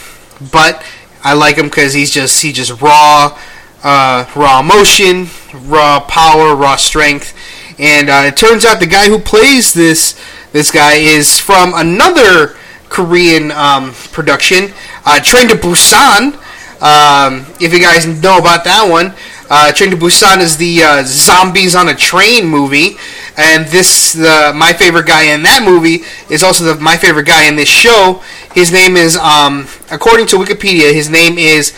but 0.52 0.86
I 1.24 1.34
like 1.34 1.56
him 1.56 1.66
because 1.66 1.94
he's 1.94 2.12
just 2.12 2.44
he 2.44 2.52
just 2.52 2.80
raw 2.80 3.36
uh, 3.84 4.30
raw 4.36 4.60
emotion, 4.60 5.30
raw 5.68 6.00
power, 6.02 6.56
raw 6.56 6.76
strength. 6.76 7.34
And 7.80 8.10
uh, 8.10 8.24
it 8.26 8.38
turns 8.38 8.66
out 8.66 8.80
the 8.80 8.88
guy 8.88 9.08
who 9.08 9.20
plays 9.20 9.74
this 9.74 10.20
this 10.52 10.72
guy 10.72 10.96
is 10.96 11.38
from 11.38 11.74
another 11.76 12.56
Korean 12.90 13.52
um, 13.52 13.94
production, 14.12 14.74
uh, 15.06 15.20
Train 15.20 15.48
to 15.50 15.56
Busan. 15.56 16.34
Um, 16.82 17.46
if 17.60 17.74
you 17.74 17.80
guys 17.80 18.06
know 18.06 18.38
about 18.38 18.64
that 18.64 18.88
one, 18.90 19.14
uh, 19.50 19.72
Train 19.72 19.92
to 19.92 19.98
Busan 19.98 20.40
is 20.40 20.58
the 20.58 20.84
uh, 20.84 21.04
zombies 21.04 21.76
on 21.76 21.90
a 21.90 21.96
train 21.96 22.48
movie, 22.48 22.98
and 23.38 23.66
this 23.68 24.14
the 24.14 24.52
my 24.56 24.74
favorite 24.74 25.06
guy 25.06 25.34
in 25.34 25.44
that 25.44 25.64
movie 25.64 26.04
is 26.30 26.44
also 26.44 26.74
the, 26.74 26.82
my 26.82 26.98
favorite 26.98 27.28
guy 27.28 27.48
in 27.48 27.56
this 27.56 27.70
show. 27.70 28.24
His 28.54 28.72
name 28.72 28.96
is, 28.96 29.18
um, 29.18 29.68
according 29.92 30.28
to 30.28 30.38
Wikipedia, 30.38 30.94
his 30.94 31.10
name 31.10 31.38
is 31.38 31.78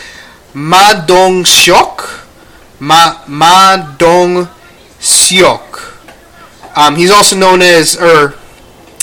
Ma 0.54 1.04
Dong 1.04 1.44
Seok. 1.44 2.26
Ma 2.78 3.22
Ma 3.28 3.94
Dong 3.98 4.48
Seok. 4.98 5.69
Um, 6.76 6.96
he's 6.96 7.10
also 7.10 7.36
known 7.36 7.62
as, 7.62 7.96
or 7.96 8.34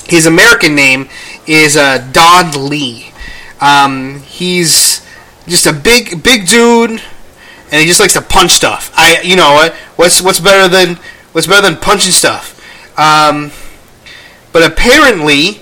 his 0.07 0.25
American 0.25 0.75
name 0.75 1.09
is 1.45 1.75
uh, 1.77 2.07
Don 2.11 2.69
Lee. 2.69 3.11
Um, 3.59 4.21
he's 4.21 5.05
just 5.47 5.65
a 5.65 5.73
big 5.73 6.23
big 6.23 6.47
dude, 6.47 6.91
and 6.91 7.81
he 7.81 7.85
just 7.85 7.99
likes 7.99 8.13
to 8.13 8.21
punch 8.21 8.51
stuff. 8.51 8.91
I, 8.95 9.21
you 9.21 9.35
know 9.35 9.53
what? 9.53 9.73
What's 9.95 10.21
what's 10.21 10.39
better 10.39 10.67
than 10.67 10.95
what's 11.31 11.47
better 11.47 11.67
than 11.67 11.77
punching 11.77 12.11
stuff? 12.11 12.53
Um, 12.97 13.51
but 14.53 14.63
apparently, 14.63 15.61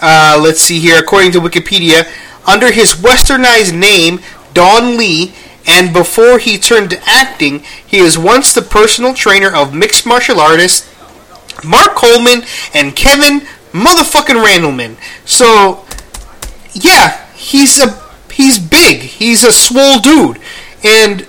uh, 0.00 0.40
let's 0.42 0.60
see 0.60 0.80
here. 0.80 0.98
According 0.98 1.32
to 1.32 1.40
Wikipedia, 1.40 2.10
under 2.46 2.72
his 2.72 2.94
westernized 2.94 3.76
name, 3.76 4.20
Don 4.54 4.96
Lee, 4.96 5.32
and 5.66 5.92
before 5.92 6.38
he 6.38 6.58
turned 6.58 6.90
to 6.90 7.00
acting, 7.06 7.60
he 7.86 8.02
was 8.02 8.18
once 8.18 8.52
the 8.52 8.62
personal 8.62 9.14
trainer 9.14 9.54
of 9.54 9.74
mixed 9.74 10.06
martial 10.06 10.40
artists 10.40 10.88
Mark 11.64 11.94
Coleman 11.94 12.42
and 12.74 12.96
Kevin 12.96 13.40
motherfucking 13.72 14.42
Randleman. 14.44 14.96
So, 15.26 15.84
yeah, 16.72 17.26
he's 17.34 17.80
a 17.80 18.00
he's 18.32 18.58
big. 18.58 19.00
He's 19.00 19.44
a 19.44 19.52
swole 19.52 19.98
dude, 19.98 20.40
and 20.82 21.26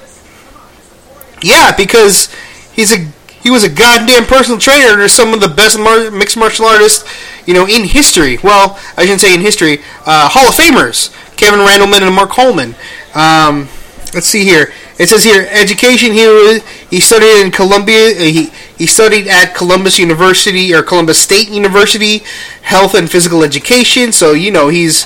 yeah, 1.42 1.76
because 1.76 2.34
he's 2.74 2.94
a 2.94 3.08
he 3.42 3.50
was 3.50 3.64
a 3.64 3.70
goddamn 3.70 4.26
personal 4.26 4.60
trainer 4.60 4.96
to 4.98 5.10
some 5.10 5.34
of 5.34 5.42
the 5.42 5.48
best 5.48 5.80
mar- 5.80 6.12
mixed 6.12 6.38
martial 6.38 6.66
artists, 6.66 7.10
you 7.48 7.54
know, 7.54 7.68
in 7.68 7.86
history. 7.86 8.38
Well, 8.44 8.80
I 8.98 9.02
shouldn't 9.02 9.22
say 9.22 9.34
in 9.34 9.42
history. 9.42 9.80
Uh, 10.06 10.30
Hall 10.30 10.48
of 10.48 10.56
Famers, 10.56 11.12
Kevin 11.38 11.60
Randleman 11.60 12.06
and 12.06 12.16
Mark 12.16 12.30
Coleman. 12.30 12.76
Um, 13.16 13.68
let's 14.14 14.28
see 14.28 14.44
here. 14.44 14.72
it 14.98 15.10
says 15.10 15.24
here 15.24 15.48
education. 15.52 16.12
He 16.14 16.60
he 16.90 17.00
studied 17.02 17.46
in 17.46 17.52
Columbia. 17.52 18.12
uh, 18.12 18.20
He 18.20 18.52
he 18.78 18.88
studied 18.88 19.28
at 19.28 19.56
Columbus 19.56 20.00
University 20.00 20.74
or 20.74 20.84
Columbus 20.84 21.20
State 21.20 21.50
University, 21.50 22.20
health 22.62 22.94
and 22.96 23.10
physical 23.10 23.44
education. 23.44 24.12
So 24.12 24.34
you 24.34 24.52
know 24.52 24.70
he's 24.70 25.06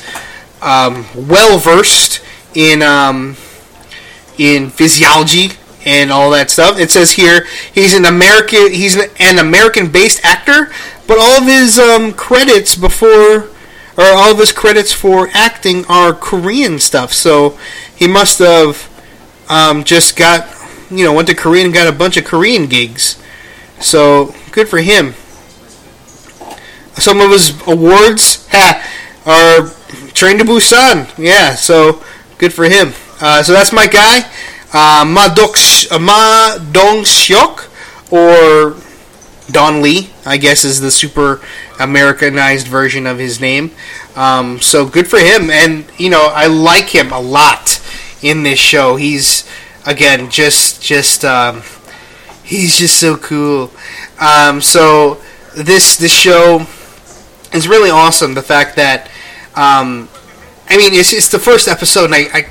um, 0.61 1.05
well 1.15 1.59
versed 1.59 2.21
in 2.53 2.81
um, 2.81 3.35
in 4.37 4.69
physiology 4.69 5.49
and 5.85 6.11
all 6.11 6.31
that 6.31 6.49
stuff. 6.49 6.79
It 6.79 6.89
says 6.91 7.11
here 7.13 7.45
he's 7.73 7.93
an 7.93 8.05
American 8.05 8.71
he's 8.71 8.95
an, 8.95 9.09
an 9.19 9.37
American 9.39 9.91
based 9.91 10.23
actor, 10.25 10.71
but 11.07 11.17
all 11.19 11.41
of 11.41 11.43
his 11.45 11.77
um, 11.77 12.13
credits 12.13 12.75
before 12.75 13.49
or 13.97 14.03
all 14.03 14.31
of 14.31 14.39
his 14.39 14.51
credits 14.51 14.91
for 14.91 15.29
acting 15.33 15.85
are 15.87 16.13
Korean 16.13 16.79
stuff. 16.79 17.13
So 17.13 17.57
he 17.95 18.07
must 18.07 18.39
have 18.39 18.89
um, 19.49 19.83
just 19.83 20.15
got 20.17 20.47
you 20.89 21.03
know 21.03 21.13
went 21.13 21.27
to 21.27 21.35
Korea 21.35 21.65
and 21.65 21.73
got 21.73 21.87
a 21.87 21.97
bunch 21.97 22.17
of 22.17 22.25
Korean 22.25 22.67
gigs. 22.67 23.21
So 23.79 24.33
good 24.51 24.69
for 24.69 24.79
him. 24.79 25.13
Some 26.93 27.19
of 27.19 27.29
his 27.29 27.49
awards 27.67 28.47
ha, 28.51 28.81
are 29.25 29.69
Train 30.13 30.37
to 30.37 30.45
Busan. 30.45 31.11
Yeah, 31.17 31.55
so 31.55 32.01
good 32.37 32.53
for 32.53 32.65
him. 32.65 32.93
Uh, 33.19 33.43
so 33.43 33.51
that's 33.51 33.73
my 33.73 33.87
guy, 33.87 34.19
uh, 34.73 35.05
Ma 35.05 35.27
uh, 35.27 35.99
Ma 35.99 36.57
Dong 36.71 37.03
Seok, 37.03 37.67
or 38.11 38.75
Don 39.51 39.81
Lee, 39.81 40.09
I 40.25 40.37
guess, 40.37 40.63
is 40.63 40.81
the 40.81 40.91
super 40.91 41.41
Americanized 41.79 42.67
version 42.67 43.05
of 43.07 43.19
his 43.19 43.41
name. 43.41 43.71
Um, 44.15 44.59
so 44.61 44.85
good 44.85 45.07
for 45.07 45.19
him, 45.19 45.49
and 45.49 45.85
you 45.97 46.09
know 46.09 46.29
I 46.33 46.47
like 46.47 46.89
him 46.89 47.11
a 47.11 47.19
lot 47.19 47.81
in 48.25 48.41
this 48.41 48.59
show. 48.59 48.95
He's 48.95 49.47
again 49.85 50.29
just 50.31 50.81
just 50.81 51.23
um, 51.23 51.61
he's 52.43 52.77
just 52.77 52.99
so 52.99 53.15
cool. 53.17 53.71
Um, 54.19 54.61
so 54.61 55.21
this 55.55 55.95
this 55.95 56.11
show 56.11 56.65
is 57.53 57.67
really 57.67 57.91
awesome. 57.91 58.33
The 58.33 58.41
fact 58.41 58.75
that 58.77 59.07
um, 59.55 60.09
I 60.67 60.75
mean 60.77 60.93
it's 60.93 61.13
it's 61.13 61.29
the 61.29 61.39
first 61.39 61.67
episode, 61.67 62.05
and 62.05 62.15
I, 62.15 62.27
I 62.33 62.47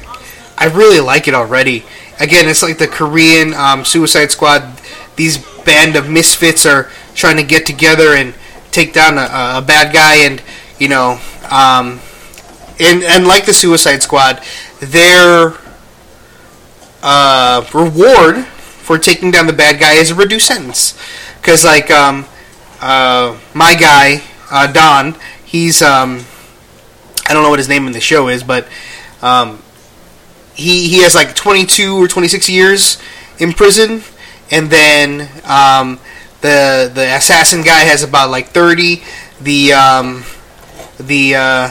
I 0.57 0.66
really 0.66 1.00
like 1.00 1.26
it 1.26 1.35
already. 1.35 1.85
Again, 2.21 2.49
it's 2.49 2.62
like 2.62 2.78
the 2.78 2.87
Korean 2.87 3.52
um, 3.54 3.85
Suicide 3.85 4.31
Squad. 4.31 4.81
These 5.16 5.38
band 5.64 5.97
of 5.97 6.09
misfits 6.09 6.64
are 6.64 6.88
trying 7.14 7.37
to 7.37 7.43
get 7.43 7.66
together 7.66 8.14
and 8.14 8.35
take 8.71 8.93
down 8.93 9.19
a, 9.19 9.59
a 9.59 9.64
bad 9.66 9.93
guy, 9.93 10.25
and 10.25 10.40
you 10.78 10.88
know, 10.88 11.19
um, 11.50 11.99
and 12.78 13.02
and 13.02 13.26
like 13.26 13.47
the 13.47 13.52
Suicide 13.52 14.02
Squad, 14.02 14.45
their 14.78 15.54
uh, 17.04 17.64
reward 17.75 18.46
for 18.46 18.99
taking 18.99 19.30
down 19.30 19.46
the 19.46 19.52
bad 19.52 19.78
guy 19.78 19.92
is 19.92 20.11
a 20.11 20.14
reduced 20.14 20.46
sentence. 20.46 20.99
Because 21.37 21.64
like 21.64 21.90
um, 21.90 22.25
uh, 22.80 23.38
my 23.52 23.75
guy 23.75 24.23
uh, 24.50 24.73
Don, 24.73 25.14
he's 25.44 25.82
um, 25.82 26.25
I 27.28 27.34
don't 27.34 27.42
know 27.42 27.50
what 27.50 27.58
his 27.58 27.68
name 27.68 27.87
in 27.87 27.92
the 27.92 28.00
show 28.00 28.28
is, 28.28 28.42
but 28.42 28.66
um, 29.23 29.62
he 30.54 30.88
he 30.88 31.02
has 31.02 31.14
like 31.14 31.34
22 31.34 32.02
or 32.02 32.08
26 32.08 32.49
years 32.49 32.99
in 33.38 33.52
prison, 33.52 34.02
and 34.50 34.70
then 34.70 35.28
um, 35.44 35.99
the 36.40 36.90
the 36.92 37.14
assassin 37.16 37.62
guy 37.62 37.80
has 37.80 38.02
about 38.02 38.30
like 38.30 38.49
30. 38.49 39.02
The 39.40 39.73
um, 39.75 40.25
the 40.99 41.34
uh, 41.34 41.71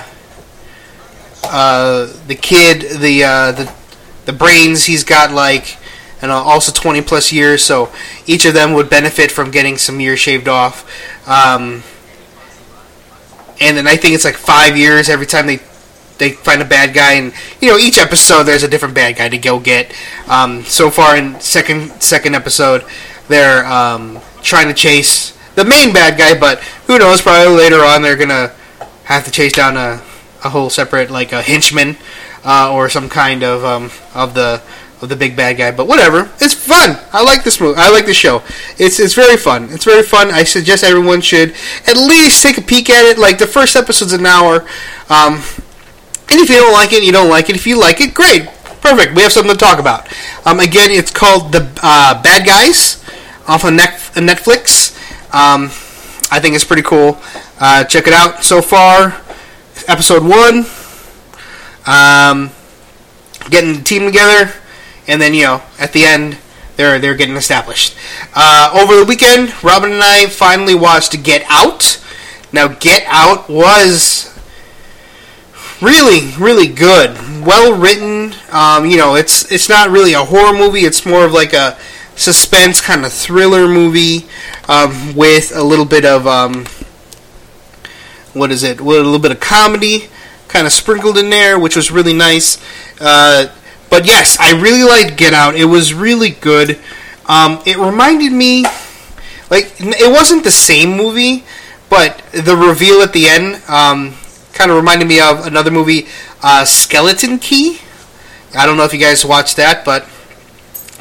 uh, 1.43 2.13
the 2.27 2.35
kid 2.35 2.99
the 2.99 3.23
uh, 3.23 3.51
the 3.51 3.73
the 4.25 4.33
brains 4.33 4.85
he's 4.85 5.03
got 5.03 5.31
like 5.31 5.77
and 6.21 6.31
also 6.31 6.71
20 6.71 7.01
plus 7.01 7.31
years. 7.33 7.63
So 7.63 7.91
each 8.25 8.45
of 8.45 8.53
them 8.53 8.73
would 8.73 8.89
benefit 8.89 9.29
from 9.29 9.51
getting 9.51 9.77
some 9.77 9.99
years 9.99 10.19
shaved 10.19 10.47
off. 10.47 10.89
Um, 11.27 11.83
and 13.59 13.77
then 13.77 13.87
I 13.87 13.97
think 13.97 14.15
it's 14.15 14.25
like 14.25 14.35
five 14.35 14.77
years 14.77 15.09
every 15.09 15.25
time 15.25 15.47
they 15.47 15.59
they 16.19 16.31
find 16.31 16.61
a 16.61 16.65
bad 16.65 16.93
guy, 16.93 17.13
and 17.13 17.33
you 17.59 17.69
know 17.69 17.77
each 17.77 17.97
episode 17.97 18.43
there's 18.43 18.63
a 18.63 18.67
different 18.67 18.93
bad 18.93 19.15
guy 19.15 19.29
to 19.29 19.37
go 19.37 19.59
get. 19.59 19.93
Um, 20.27 20.63
so 20.63 20.89
far 20.89 21.17
in 21.17 21.39
second 21.39 22.01
second 22.01 22.35
episode, 22.35 22.85
they're 23.27 23.65
um, 23.65 24.19
trying 24.41 24.67
to 24.67 24.73
chase 24.73 25.37
the 25.55 25.65
main 25.65 25.91
bad 25.93 26.17
guy, 26.17 26.37
but 26.39 26.59
who 26.87 26.99
knows? 26.99 27.21
Probably 27.21 27.55
later 27.55 27.83
on 27.83 28.01
they're 28.01 28.15
gonna 28.15 28.53
have 29.05 29.25
to 29.25 29.31
chase 29.31 29.53
down 29.53 29.75
a, 29.75 30.01
a 30.43 30.49
whole 30.49 30.69
separate 30.69 31.09
like 31.09 31.31
a 31.31 31.41
henchman 31.41 31.97
uh, 32.43 32.71
or 32.73 32.89
some 32.89 33.09
kind 33.09 33.43
of 33.43 33.63
um, 33.63 33.91
of 34.13 34.33
the 34.33 34.61
of 35.01 35.09
the 35.09 35.15
big 35.15 35.35
bad 35.35 35.57
guy. 35.57 35.71
But 35.71 35.87
whatever, 35.87 36.31
it's 36.39 36.53
fun. 36.53 36.97
I 37.11 37.23
like 37.23 37.43
this 37.43 37.59
movie. 37.59 37.77
I 37.77 37.89
like 37.91 38.05
the 38.05 38.13
show. 38.13 38.41
It's 38.77 38.99
it's 38.99 39.13
very 39.13 39.37
fun. 39.37 39.69
It's 39.69 39.85
very 39.85 40.03
fun. 40.03 40.31
I 40.31 40.43
suggest 40.43 40.83
everyone 40.83 41.21
should 41.21 41.53
at 41.85 41.97
least 41.97 42.41
take 42.41 42.57
a 42.57 42.61
peek 42.61 42.89
at 42.89 43.05
it. 43.05 43.17
Like 43.17 43.37
the 43.37 43.47
first 43.47 43.75
episode's 43.75 44.13
an 44.13 44.25
hour. 44.25 44.61
Um, 45.09 45.43
and 46.29 46.39
if 46.39 46.49
you 46.49 46.55
don't 46.55 46.73
like 46.73 46.93
it, 46.93 47.03
you 47.03 47.11
don't 47.11 47.29
like 47.29 47.49
it. 47.49 47.55
If 47.55 47.67
you 47.67 47.79
like 47.79 48.01
it, 48.01 48.13
great, 48.13 48.47
perfect. 48.81 49.15
We 49.15 49.21
have 49.21 49.31
something 49.31 49.51
to 49.53 49.57
talk 49.57 49.77
about. 49.77 50.07
Um, 50.47 50.59
again, 50.59 50.89
it's 50.89 51.11
called 51.11 51.51
the 51.51 51.69
uh, 51.83 52.21
Bad 52.23 52.47
Guys 52.47 53.03
off 53.47 53.65
of 53.65 53.71
Netflix. 53.73 54.95
Um, 55.33 55.65
I 56.31 56.39
think 56.39 56.55
it's 56.55 56.63
pretty 56.63 56.81
cool. 56.81 57.19
Uh, 57.59 57.83
check 57.83 58.07
it 58.07 58.13
out. 58.13 58.43
So 58.43 58.61
far, 58.61 59.21
episode 59.87 60.23
one. 60.23 60.65
Um, 61.85 62.51
getting 63.49 63.75
the 63.75 63.83
team 63.83 64.05
together, 64.05 64.53
and 65.07 65.21
then 65.21 65.33
you 65.33 65.43
know 65.43 65.61
at 65.79 65.93
the 65.93 66.05
end 66.05 66.37
they're 66.75 66.99
they're 66.99 67.15
getting 67.15 67.35
established. 67.35 67.95
Uh, 68.33 68.71
over 68.73 68.95
the 68.95 69.05
weekend, 69.05 69.53
Robin 69.63 69.91
and 69.91 70.03
I 70.03 70.27
finally 70.27 70.75
watched 70.75 71.21
Get 71.23 71.43
Out. 71.49 72.03
Now, 72.51 72.67
Get 72.67 73.03
Out 73.07 73.49
was 73.49 74.29
really 75.81 76.31
really 76.37 76.67
good, 76.67 77.17
well 77.45 77.77
written. 77.77 78.33
Um, 78.51 78.85
you 78.85 78.97
know, 78.97 79.15
it's 79.15 79.51
it's 79.51 79.69
not 79.69 79.89
really 79.89 80.13
a 80.13 80.23
horror 80.23 80.53
movie. 80.57 80.81
It's 80.81 81.05
more 81.05 81.25
of 81.25 81.33
like 81.33 81.53
a 81.53 81.77
suspense 82.15 82.79
kind 82.79 83.05
of 83.05 83.11
thriller 83.11 83.67
movie 83.67 84.27
um, 84.67 85.15
with 85.15 85.55
a 85.55 85.63
little 85.63 85.85
bit 85.85 86.05
of 86.05 86.27
um, 86.27 86.65
what 88.33 88.51
is 88.51 88.63
it? 88.63 88.81
With 88.81 88.97
a 88.97 89.03
little 89.03 89.19
bit 89.19 89.31
of 89.31 89.39
comedy 89.39 90.09
kind 90.53 90.67
of 90.67 90.71
sprinkled 90.71 91.17
in 91.17 91.31
there, 91.31 91.57
which 91.57 91.75
was 91.75 91.89
really 91.91 92.13
nice. 92.13 92.63
Uh, 93.01 93.47
but 93.89 94.05
yes, 94.05 94.37
I 94.39 94.51
really 94.61 94.83
liked 94.83 95.17
Get 95.17 95.33
Out. 95.33 95.55
It 95.55 95.65
was 95.65 95.95
really 95.95 96.29
good. 96.29 96.79
Um, 97.27 97.59
it 97.65 97.77
reminded 97.77 98.31
me, 98.31 98.63
like, 99.49 99.73
it 99.79 100.11
wasn't 100.11 100.43
the 100.43 100.51
same 100.51 100.95
movie, 100.95 101.43
but 101.89 102.21
the 102.31 102.55
reveal 102.55 103.01
at 103.01 103.13
the 103.13 103.27
end 103.27 103.55
um, 103.67 104.13
kind 104.53 104.69
of 104.69 104.77
reminded 104.77 105.07
me 105.07 105.19
of 105.19 105.47
another 105.47 105.71
movie, 105.71 106.05
uh, 106.43 106.65
Skeleton 106.65 107.39
Key. 107.39 107.79
I 108.55 108.67
don't 108.67 108.77
know 108.77 108.83
if 108.83 108.93
you 108.93 108.99
guys 108.99 109.25
watched 109.25 109.57
that, 109.57 109.83
but 109.83 110.07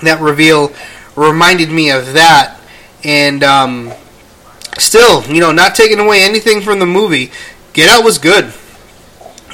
that 0.03 0.19
reveal 0.19 0.73
reminded 1.15 1.69
me 1.69 1.91
of 1.91 2.15
that. 2.15 2.59
And 3.05 3.45
um, 3.45 3.93
still, 4.79 5.23
you 5.25 5.41
know, 5.41 5.53
not 5.53 5.75
taking 5.75 5.99
away 5.99 6.23
anything 6.23 6.63
from 6.63 6.79
the 6.79 6.87
movie, 6.87 7.31
Get 7.75 7.91
Out 7.91 8.03
was 8.03 8.17
good. 8.17 8.55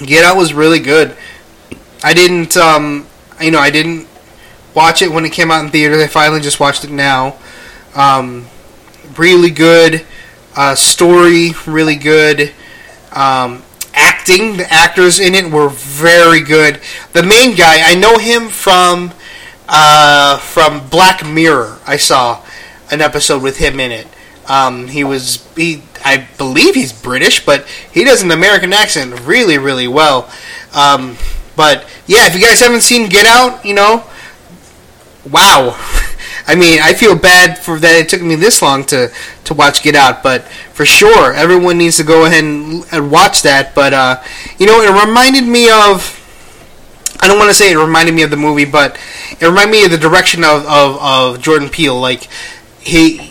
Get 0.05 0.25
Out 0.25 0.37
was 0.37 0.55
really 0.55 0.79
good. 0.79 1.17
I 2.03 2.15
didn't, 2.15 2.57
um, 2.57 3.07
you 3.41 3.51
know, 3.51 3.59
I 3.59 3.71
didn't 3.71 4.07
watch 4.75 5.03
it 5.03 5.11
when 5.11 5.25
it 5.25 5.33
came 5.33 5.51
out 5.51 5.65
in 5.65 5.71
theaters. 5.71 6.01
I 6.01 6.07
finally 6.07 6.41
just 6.41 6.61
watched 6.61 6.85
it 6.85 6.91
now. 6.91 7.37
Um, 7.95 8.47
really 9.17 9.51
good 9.51 10.05
uh, 10.57 10.75
story, 10.75 11.53
really 11.67 11.97
good 11.97 12.53
um, 13.13 13.63
acting. 13.95 14.57
The 14.57 14.73
actors 14.73 15.19
in 15.19 15.35
it 15.35 15.51
were 15.51 15.69
very 15.69 16.41
good. 16.41 16.81
The 17.13 17.23
main 17.23 17.57
guy, 17.57 17.91
I 17.91 17.95
know 17.95 18.19
him 18.19 18.49
from 18.49 19.13
uh, 19.69 20.39
from 20.39 20.89
Black 20.89 21.27
Mirror. 21.27 21.79
I 21.87 21.97
saw 21.97 22.43
an 22.91 23.01
episode 23.01 23.43
with 23.43 23.59
him 23.59 23.81
in 23.81 23.91
it. 23.91 24.07
Um, 24.49 24.89
he 24.89 25.05
was 25.05 25.47
he 25.55 25.83
I 26.05 26.27
believe 26.39 26.75
he's 26.75 26.93
British, 26.93 27.45
but 27.45 27.67
he 27.93 28.05
does 28.05 28.23
an 28.23 28.31
American 28.31 28.73
accent 28.73 29.21
really 29.21 29.59
really 29.59 29.89
well. 29.89 30.31
Um, 30.75 31.17
but 31.57 31.87
yeah, 32.07 32.27
if 32.27 32.35
you 32.35 32.41
guys 32.41 32.61
haven't 32.61 32.83
seen 32.83 33.09
Get 33.09 33.27
Out, 33.27 33.65
you 33.65 33.75
know, 33.75 34.05
wow. 35.31 35.77
I 36.47 36.55
mean, 36.55 36.79
I 36.81 36.95
feel 36.95 37.15
bad 37.15 37.59
for 37.59 37.79
that 37.79 37.95
it 37.97 38.09
took 38.09 38.23
me 38.23 38.35
this 38.35 38.63
long 38.63 38.85
to, 38.87 39.13
to 39.45 39.55
watch 39.55 39.83
Get 39.83 39.95
Out, 39.95 40.23
but 40.23 40.45
for 40.73 40.87
sure, 40.87 41.35
everyone 41.35 41.77
needs 41.77 41.99
to 41.99 42.05
go 42.05 42.25
ahead 42.25 42.43
and, 42.43 42.85
and 42.91 43.11
watch 43.11 43.43
that. 43.43 43.75
But 43.75 43.93
uh, 43.93 44.23
you 44.57 44.67
know, 44.67 44.81
it 44.81 45.07
reminded 45.07 45.45
me 45.45 45.69
of. 45.69 46.15
I 47.21 47.27
don't 47.27 47.37
want 47.37 47.51
to 47.51 47.55
say 47.55 47.73
it 47.73 47.77
reminded 47.77 48.15
me 48.15 48.23
of 48.23 48.31
the 48.31 48.37
movie, 48.37 48.65
but 48.65 48.97
it 49.41 49.45
reminded 49.45 49.73
me 49.73 49.85
of 49.85 49.91
the 49.91 49.99
direction 49.99 50.45
of, 50.45 50.65
of, 50.67 50.97
of 51.03 51.43
Jordan 51.43 51.69
Peele. 51.69 52.01
Like 52.01 52.29
he, 52.79 53.28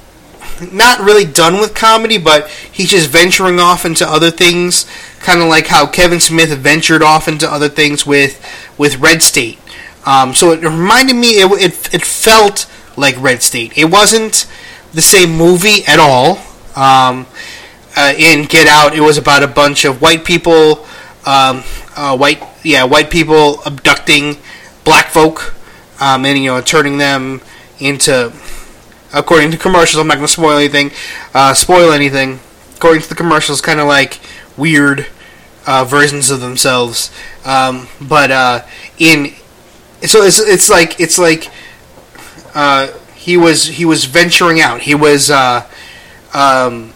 not 0.72 1.00
really 1.00 1.26
done 1.26 1.60
with 1.60 1.74
comedy, 1.74 2.18
but 2.18 2.50
he's 2.50 2.90
just 2.90 3.10
venturing 3.10 3.60
off 3.60 3.86
into 3.86 4.08
other 4.08 4.32
things, 4.32 4.86
kind 5.20 5.42
of 5.42 5.48
like 5.48 5.68
how 5.68 5.88
Kevin 5.88 6.20
Smith 6.20 6.56
ventured 6.58 7.02
off 7.02 7.28
into 7.28 7.52
other 7.52 7.70
things 7.70 8.06
with 8.06 8.44
with 8.78 9.00
Red 9.00 9.22
State. 9.22 9.60
Um, 10.06 10.34
so 10.34 10.52
it 10.52 10.64
reminded 10.64 11.16
me. 11.16 11.40
It, 11.40 11.52
it 11.52 11.94
it 11.94 12.06
felt 12.06 12.70
like 12.96 13.20
Red 13.22 13.42
State. 13.44 13.78
It 13.78 13.86
wasn't 13.86 14.48
the 14.94 15.02
same 15.02 15.32
movie 15.36 15.84
at 15.86 16.00
all. 16.00 16.40
Um, 16.76 17.28
uh, 17.96 18.14
in 18.16 18.46
Get 18.46 18.68
Out, 18.68 18.96
it 18.96 19.02
was 19.02 19.18
about 19.18 19.42
a 19.42 19.48
bunch 19.48 19.84
of 19.84 20.02
white 20.02 20.24
people, 20.24 20.86
um, 21.26 21.64
uh, 21.96 22.16
white 22.16 22.42
yeah, 22.64 22.84
white 22.84 23.10
people 23.10 23.62
abducting 23.66 24.38
black 24.84 25.08
folk, 25.10 25.56
um, 26.00 26.26
and 26.26 26.38
you 26.38 26.46
know 26.46 26.62
turning 26.62 26.98
them 26.98 27.42
into, 27.80 28.32
according 29.14 29.52
to 29.52 29.58
commercials. 29.58 30.00
I'm 30.00 30.08
not 30.08 30.16
going 30.16 30.28
to 30.28 30.34
spoil 30.34 30.58
anything. 30.58 30.92
Uh, 31.34 31.54
spoil 31.54 31.92
anything. 31.92 32.40
According 32.76 33.04
to 33.04 33.10
the 33.10 33.16
commercials, 33.16 33.62
kind 33.62 33.80
of 33.80 33.88
like 33.88 34.20
weird 34.56 35.08
uh, 35.66 35.84
versions 35.84 36.30
of 36.30 36.42
themselves. 36.42 37.12
Um, 37.46 37.88
but 38.02 38.32
uh, 38.32 38.62
in 38.98 39.34
so 40.02 40.22
it's 40.24 40.40
it's 40.40 40.70
like 40.70 41.00
it's 41.00 41.18
like 41.18 41.50
uh, 42.56 42.88
he 43.16 43.38
was 43.38 43.68
he 43.68 43.86
was 43.86 44.06
venturing 44.06 44.62
out. 44.62 44.82
He 44.82 44.96
was 44.96 45.30
uh, 45.30 45.68
um, 46.34 46.94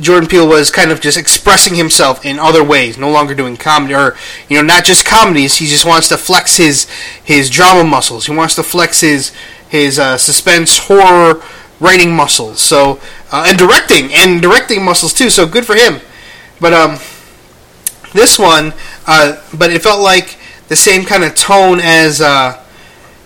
Jordan 0.00 0.28
Peele 0.28 0.48
was 0.48 0.70
kind 0.70 0.90
of 0.90 1.00
just 1.00 1.16
expressing 1.16 1.74
himself 1.74 2.24
in 2.24 2.38
other 2.38 2.64
ways, 2.64 2.98
no 2.98 3.10
longer 3.10 3.34
doing 3.34 3.56
comedy 3.56 3.94
or 3.94 4.16
you 4.48 4.56
know 4.56 4.62
not 4.62 4.84
just 4.84 5.04
comedies. 5.04 5.56
He 5.56 5.66
just 5.66 5.84
wants 5.86 6.08
to 6.08 6.16
flex 6.16 6.56
his 6.56 6.88
his 7.22 7.48
drama 7.48 7.88
muscles. 7.88 8.26
He 8.26 8.34
wants 8.34 8.54
to 8.56 8.62
flex 8.62 9.00
his 9.00 9.32
his 9.68 9.98
uh, 9.98 10.16
suspense 10.18 10.78
horror 10.78 11.42
writing 11.80 12.14
muscles. 12.14 12.60
So 12.60 13.00
uh, 13.32 13.46
and 13.48 13.58
directing 13.58 14.12
and 14.14 14.40
directing 14.40 14.84
muscles 14.84 15.12
too. 15.12 15.30
So 15.30 15.46
good 15.46 15.66
for 15.66 15.74
him. 15.74 16.00
But 16.60 16.72
um, 16.72 16.98
this 18.14 18.38
one, 18.38 18.72
uh, 19.06 19.42
but 19.52 19.70
it 19.70 19.82
felt 19.82 20.00
like 20.00 20.38
the 20.68 20.76
same 20.76 21.04
kind 21.04 21.24
of 21.24 21.34
tone 21.34 21.80
as 21.80 22.20
uh, 22.20 22.62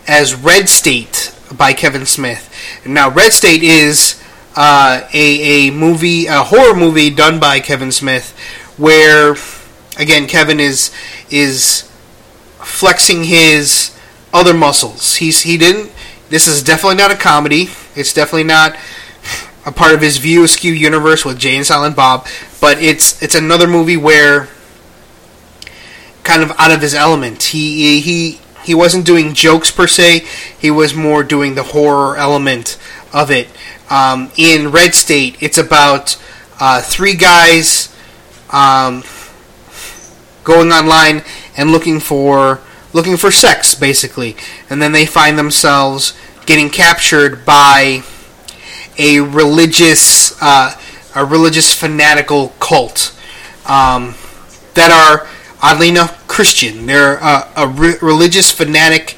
as 0.06 0.34
Red 0.34 0.68
State 0.68 1.34
by 1.56 1.72
Kevin 1.72 2.06
Smith. 2.06 2.48
Now 2.84 3.10
Red 3.10 3.32
State 3.32 3.62
is 3.62 4.22
uh, 4.56 5.02
a 5.12 5.68
a 5.68 5.70
movie, 5.70 6.26
a 6.26 6.42
horror 6.42 6.74
movie 6.74 7.10
done 7.10 7.38
by 7.38 7.60
Kevin 7.60 7.92
Smith, 7.92 8.36
where 8.76 9.36
again 9.96 10.26
Kevin 10.26 10.58
is 10.58 10.92
is 11.30 11.88
flexing 12.58 13.24
his 13.24 13.96
other 14.32 14.54
muscles. 14.54 15.16
He's 15.16 15.42
he 15.42 15.56
didn't. 15.56 15.92
This 16.30 16.46
is 16.46 16.62
definitely 16.62 16.96
not 16.96 17.10
a 17.10 17.16
comedy. 17.16 17.68
It's 17.96 18.14
definitely 18.14 18.44
not 18.44 18.76
a 19.66 19.72
part 19.72 19.94
of 19.94 20.00
his 20.00 20.18
View 20.18 20.44
Askew 20.44 20.72
universe 20.72 21.24
with 21.24 21.38
Jay 21.38 21.56
and 21.56 21.66
Silent 21.66 21.96
Bob. 21.96 22.26
But 22.60 22.80
it's 22.80 23.20
it's 23.20 23.34
another 23.34 23.66
movie 23.66 23.96
where 23.96 24.48
kind 26.22 26.42
of 26.42 26.52
out 26.56 26.70
of 26.70 26.80
his 26.80 26.94
element. 26.94 27.42
He 27.42 28.00
he 28.00 28.40
he 28.62 28.74
wasn't 28.74 29.04
doing 29.04 29.34
jokes 29.34 29.72
per 29.72 29.88
se. 29.88 30.24
He 30.56 30.70
was 30.70 30.94
more 30.94 31.24
doing 31.24 31.56
the 31.56 31.64
horror 31.64 32.16
element 32.16 32.78
of 33.12 33.30
it. 33.30 33.48
Um, 33.90 34.30
in 34.36 34.70
Red 34.70 34.94
State, 34.94 35.36
it's 35.40 35.58
about 35.58 36.16
uh, 36.60 36.80
three 36.80 37.14
guys 37.14 37.92
um, 38.50 39.02
going 40.44 40.70
online 40.70 41.24
and 41.56 41.72
looking 41.72 41.98
for 41.98 42.60
looking 42.92 43.16
for 43.16 43.30
sex, 43.30 43.74
basically, 43.74 44.36
and 44.68 44.80
then 44.80 44.92
they 44.92 45.06
find 45.06 45.38
themselves 45.38 46.18
getting 46.46 46.70
captured 46.70 47.44
by 47.44 48.02
a 48.98 49.20
religious 49.20 50.40
uh, 50.42 50.76
a 51.14 51.24
religious 51.24 51.72
fanatical 51.72 52.48
cult 52.60 53.16
um, 53.66 54.14
that 54.74 54.90
are 54.90 55.28
oddly 55.62 55.88
enough 55.88 56.26
Christian. 56.28 56.86
They're 56.86 57.16
a, 57.16 57.48
a 57.56 57.68
re- 57.68 57.98
religious 58.00 58.50
fanatic 58.50 59.16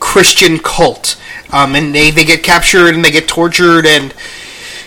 Christian 0.00 0.58
cult, 0.58 1.20
um, 1.52 1.74
and 1.74 1.94
they 1.94 2.10
they 2.10 2.24
get 2.24 2.42
captured 2.42 2.94
and 2.94 3.04
they 3.04 3.10
get 3.10 3.28
tortured 3.28 3.86
and. 3.86 4.14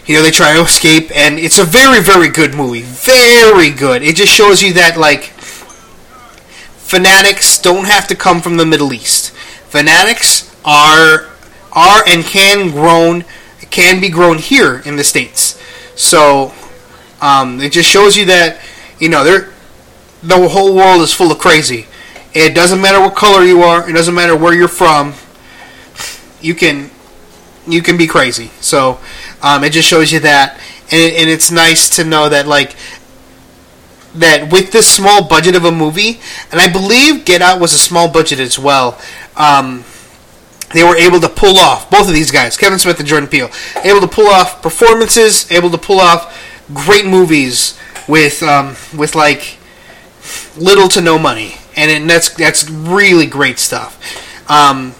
You 0.06 0.16
know, 0.16 0.24
they 0.24 0.32
try 0.32 0.56
to 0.56 0.62
escape, 0.64 1.16
and 1.16 1.38
it's 1.38 1.60
a 1.60 1.64
very, 1.64 2.02
very 2.02 2.30
good 2.30 2.56
movie. 2.56 2.82
Very 2.82 3.70
good. 3.70 4.02
It 4.02 4.16
just 4.16 4.34
shows 4.34 4.60
you 4.60 4.74
that, 4.74 4.98
like, 4.98 5.32
fanatics 6.90 7.60
don't 7.60 7.86
have 7.86 8.08
to 8.08 8.16
come 8.16 8.42
from 8.42 8.58
the 8.58 8.66
Middle 8.66 8.94
East. 8.94 9.30
Fanatics 9.70 10.52
are 10.66 11.30
are 11.72 12.04
and 12.08 12.24
can 12.26 12.72
grown 12.72 13.24
can 13.70 14.02
be 14.02 14.10
grown 14.10 14.40
here 14.40 14.82
in 14.86 14.96
the 14.96 15.04
states. 15.04 15.62
So 15.96 16.52
um, 17.22 17.62
it 17.62 17.72
just 17.72 17.88
shows 17.88 18.18
you 18.18 18.26
that 18.26 18.60
you 18.98 19.08
know 19.08 19.24
there 19.24 19.54
the 20.24 20.50
whole 20.50 20.76
world 20.76 21.02
is 21.02 21.14
full 21.14 21.32
of 21.32 21.38
crazy. 21.38 21.86
It 22.34 22.56
doesn't 22.56 22.82
matter 22.82 23.00
what 23.00 23.16
color 23.16 23.44
you 23.44 23.62
are. 23.62 23.88
It 23.88 23.94
doesn't 23.94 24.16
matter 24.16 24.36
where 24.36 24.56
you're 24.56 24.68
from. 24.68 25.14
You 26.42 26.56
can 26.56 26.90
you 27.68 27.84
can 27.84 27.98
be 27.98 28.08
crazy. 28.08 28.50
So 28.62 29.00
um, 29.44 29.64
it 29.64 29.74
just 29.74 29.88
shows 29.88 30.12
you 30.12 30.22
that, 30.22 30.60
and, 30.92 31.14
and 31.14 31.30
it's 31.30 31.52
nice 31.52 31.88
to 31.98 32.04
know 32.04 32.30
that 32.30 32.48
like 32.48 32.76
that 34.16 34.52
with 34.52 34.72
this 34.72 34.90
small 34.90 35.28
budget 35.28 35.56
of 35.56 35.66
a 35.66 35.72
movie, 35.72 36.20
and 36.52 36.60
I 36.60 36.72
believe 36.72 37.26
Get 37.26 37.42
Out 37.42 37.60
was 37.60 37.74
a 37.74 37.78
small 37.78 38.10
budget 38.10 38.40
as 38.40 38.58
well. 38.58 39.00
Um, 39.36 39.84
they 40.74 40.84
were 40.84 40.96
able 40.96 41.20
to 41.20 41.30
pull 41.30 41.58
off 41.58 41.90
both 41.90 42.08
of 42.08 42.14
these 42.14 42.32
guys, 42.32 42.58
Kevin 42.58 42.80
Smith 42.80 43.00
and 43.00 43.08
Jordan 43.08 43.30
Peele, 43.30 43.50
able 43.84 44.02
to 44.02 44.08
pull 44.08 44.28
off 44.28 44.62
performances, 44.62 45.52
able 45.52 45.70
to 45.72 45.78
pull 45.78 46.00
off 46.00 46.38
great 46.74 47.06
movies 47.06 47.80
with 48.08 48.44
um, 48.44 48.76
with 48.98 49.16
like 49.16 49.58
little 50.58 50.88
to 50.90 51.02
no 51.02 51.18
money, 51.18 51.56
and 51.76 52.10
that's 52.10 52.30
that's 52.34 52.70
really 52.70 53.26
great 53.26 53.60
stuff. 53.60 53.98
Um, 54.50 54.94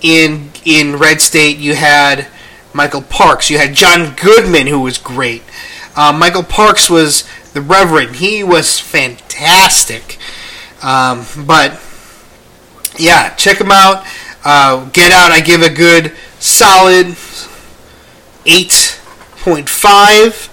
in 0.00 0.50
in 0.64 0.96
Red 0.96 1.20
State, 1.20 1.58
you 1.58 1.74
had 1.74 2.26
Michael 2.72 3.02
Parks, 3.02 3.50
you 3.50 3.58
had 3.58 3.74
John 3.74 4.14
Goodman, 4.14 4.66
who 4.66 4.80
was 4.80 4.98
great. 4.98 5.42
Um, 5.96 6.18
Michael 6.18 6.44
Parks 6.44 6.88
was 6.88 7.24
the 7.52 7.60
Reverend; 7.60 8.16
he 8.16 8.44
was 8.44 8.78
fantastic. 8.78 10.18
Um, 10.82 11.26
but 11.46 11.78
yeah, 12.98 13.34
check 13.34 13.60
him 13.60 13.70
out. 13.70 14.04
Uh, 14.44 14.88
Get 14.90 15.12
Out, 15.12 15.30
I 15.30 15.40
give 15.40 15.62
a 15.62 15.70
good 15.70 16.12
solid 16.38 17.06
8.5. 18.44 20.48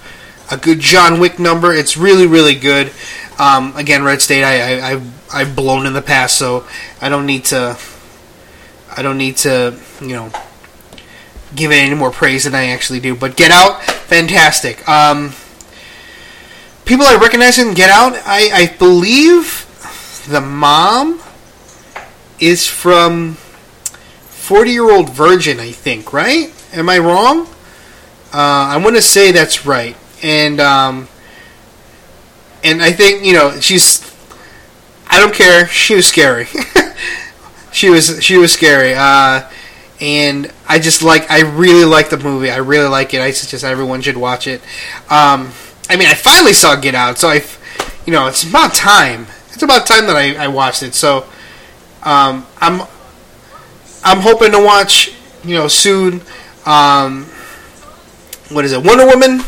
A 0.49 0.55
good 0.57 0.79
John 0.79 1.19
Wick 1.19 1.39
number. 1.39 1.73
It's 1.73 1.97
really, 1.97 2.25
really 2.27 2.55
good. 2.55 2.91
Um, 3.39 3.75
again, 3.75 4.03
Red 4.03 4.21
State, 4.21 4.43
I, 4.43 4.93
I, 4.93 5.01
I've, 5.33 5.55
blown 5.55 5.86
in 5.86 5.93
the 5.93 6.01
past, 6.01 6.38
so 6.38 6.65
I 7.01 7.10
don't 7.10 7.25
need 7.25 7.45
to. 7.45 7.77
I 8.95 9.01
don't 9.03 9.17
need 9.17 9.38
to, 9.38 9.79
you 10.01 10.15
know, 10.15 10.31
give 11.55 11.71
it 11.71 11.75
any 11.75 11.95
more 11.95 12.12
praise 12.12 12.43
than 12.45 12.55
I 12.55 12.69
actually 12.69 12.99
do. 12.99 13.15
But 13.15 13.38
Get 13.38 13.51
Out, 13.51 13.83
fantastic. 13.83 14.88
Um, 14.89 15.33
people 16.88 17.06
I 17.06 17.15
recognize 17.15 17.60
in 17.60 17.73
Get 17.73 17.89
Out, 17.89 18.13
I, 18.26 18.50
I 18.54 18.76
believe 18.78 19.65
the 20.30 20.39
mom 20.39 21.21
is 22.39 22.65
from 22.65 23.34
40 23.34 24.71
Year 24.71 24.89
Old 24.89 25.10
Virgin, 25.10 25.60
I 25.60 25.71
think, 25.71 26.13
right? 26.13 26.52
Am 26.73 26.89
I 26.89 26.97
wrong? 27.00 27.47
Uh, 28.34 28.71
I 28.71 28.78
want 28.78 28.95
to 28.95 29.02
say 29.02 29.32
that's 29.32 29.65
right. 29.65 29.97
And, 30.23 30.62
um, 30.62 31.10
and 32.63 32.82
I 32.82 32.91
think, 32.91 33.23
you 33.23 33.34
know, 33.34 33.60
she's. 33.60 34.06
I 35.10 35.19
don't 35.19 35.34
care. 35.34 35.67
She 35.67 35.95
was 35.95 36.06
scary. 36.06 36.47
she 37.71 37.89
was 37.89 38.21
she 38.21 38.38
was 38.38 38.52
scary. 38.52 38.93
Uh, 38.93 39.50
and 40.02 40.52
I 40.67 40.80
just 40.80 41.02
like 41.02 41.32
I 41.32 41.41
really 41.41 41.86
like 41.86 42.10
the 42.10 42.17
movie. 42.17 42.50
I 42.50 42.58
really 42.58 42.89
like 42.89 43.13
it. 43.13 43.21
I 43.21 43.32
suggest 43.32 43.63
everyone 43.63 44.02
should 44.02 44.17
watch 44.17 44.47
it. 44.47 44.62
Um, 45.10 45.52
I 45.89 45.95
mean, 45.95 46.08
I 46.08 46.13
finally 46.13 46.54
saw 46.54 46.76
Get 46.76 46.95
Out, 46.95 47.17
so 47.17 47.30
I, 47.30 47.43
you 48.06 48.13
know, 48.13 48.28
it's 48.28 48.43
about 48.43 48.73
time. 48.73 49.28
It's 49.54 49.63
about 49.63 49.86
time 49.86 50.06
that 50.08 50.15
I, 50.15 50.36
I 50.36 50.47
watched 50.47 50.84
it. 50.84 50.93
So 50.93 51.26
um, 52.04 52.45
I'm 52.60 52.82
I'm 54.04 54.19
hoping 54.19 54.52
to 54.52 54.63
watch, 54.63 55.13
you 55.43 55.56
know, 55.56 55.67
soon. 55.67 56.21
Um, 56.65 57.26
what 58.50 58.65
is 58.65 58.71
it? 58.71 58.84
Wonder 58.84 59.06
Woman. 59.06 59.41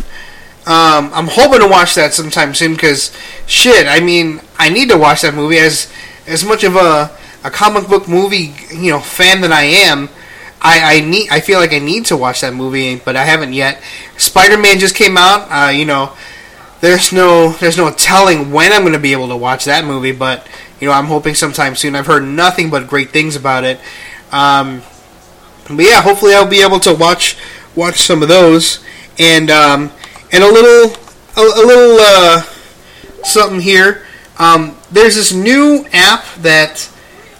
Um, 0.66 1.10
I'm 1.14 1.28
hoping 1.28 1.60
to 1.60 1.68
watch 1.68 1.96
that 1.96 2.14
sometime 2.14 2.54
soon 2.54 2.74
because 2.74 3.16
shit. 3.48 3.88
I 3.88 4.00
mean, 4.00 4.42
I 4.58 4.70
need 4.70 4.90
to 4.90 4.98
watch 4.98 5.22
that 5.22 5.34
movie 5.34 5.58
as 5.58 5.92
as 6.28 6.44
much 6.46 6.64
of 6.64 6.76
a 6.76 7.12
a 7.44 7.50
comic 7.50 7.88
book 7.88 8.08
movie 8.08 8.54
you 8.72 8.92
know 8.92 9.00
fan 9.00 9.42
that 9.42 9.52
I 9.52 9.64
am. 9.64 10.10
I, 10.62 10.98
I 10.98 11.00
need 11.02 11.30
I 11.30 11.40
feel 11.40 11.60
like 11.60 11.74
I 11.74 11.80
need 11.80 12.06
to 12.08 12.18
watch 12.18 12.42
that 12.42 12.54
movie, 12.54 12.98
but 12.98 13.16
I 13.16 13.24
haven't 13.24 13.54
yet. 13.54 13.82
Spider 14.18 14.58
Man 14.58 14.80
just 14.80 14.96
came 14.96 15.18
out. 15.18 15.48
Uh, 15.50 15.72
you 15.72 15.86
know, 15.86 16.16
there's 16.82 17.12
no 17.12 17.52
there's 17.54 17.78
no 17.78 17.92
telling 17.92 18.52
when 18.52 18.74
I'm 18.74 18.82
going 18.82 18.94
to 18.94 19.00
be 19.00 19.14
able 19.14 19.30
to 19.30 19.38
watch 19.38 19.66
that 19.66 19.86
movie, 19.86 20.12
but 20.12 20.48
you 20.80 20.88
know 20.88 20.94
I'm 20.94 21.06
hoping 21.06 21.36
sometime 21.36 21.76
soon. 21.76 21.96
I've 21.96 22.08
heard 22.08 22.26
nothing 22.26 22.70
but 22.70 22.88
great 22.88 23.10
things 23.10 23.36
about 23.36 23.64
it. 23.64 23.80
Um, 24.32 24.82
but 25.68 25.86
yeah, 25.86 26.02
hopefully 26.02 26.34
I'll 26.34 26.50
be 26.50 26.62
able 26.62 26.80
to 26.82 26.94
watch 26.94 27.38
watch 27.76 28.02
some 28.02 28.22
of 28.22 28.28
those 28.28 28.84
and 29.18 29.50
um, 29.50 29.92
and 30.32 30.44
a 30.44 30.48
little 30.48 30.96
a, 31.38 31.42
a 31.42 31.64
little 31.66 31.98
uh, 32.00 32.42
something 33.24 33.62
here. 33.62 34.06
Um, 34.38 34.78
there's 34.92 35.16
this 35.16 35.34
new 35.34 35.86
app 35.94 36.26
that 36.36 36.90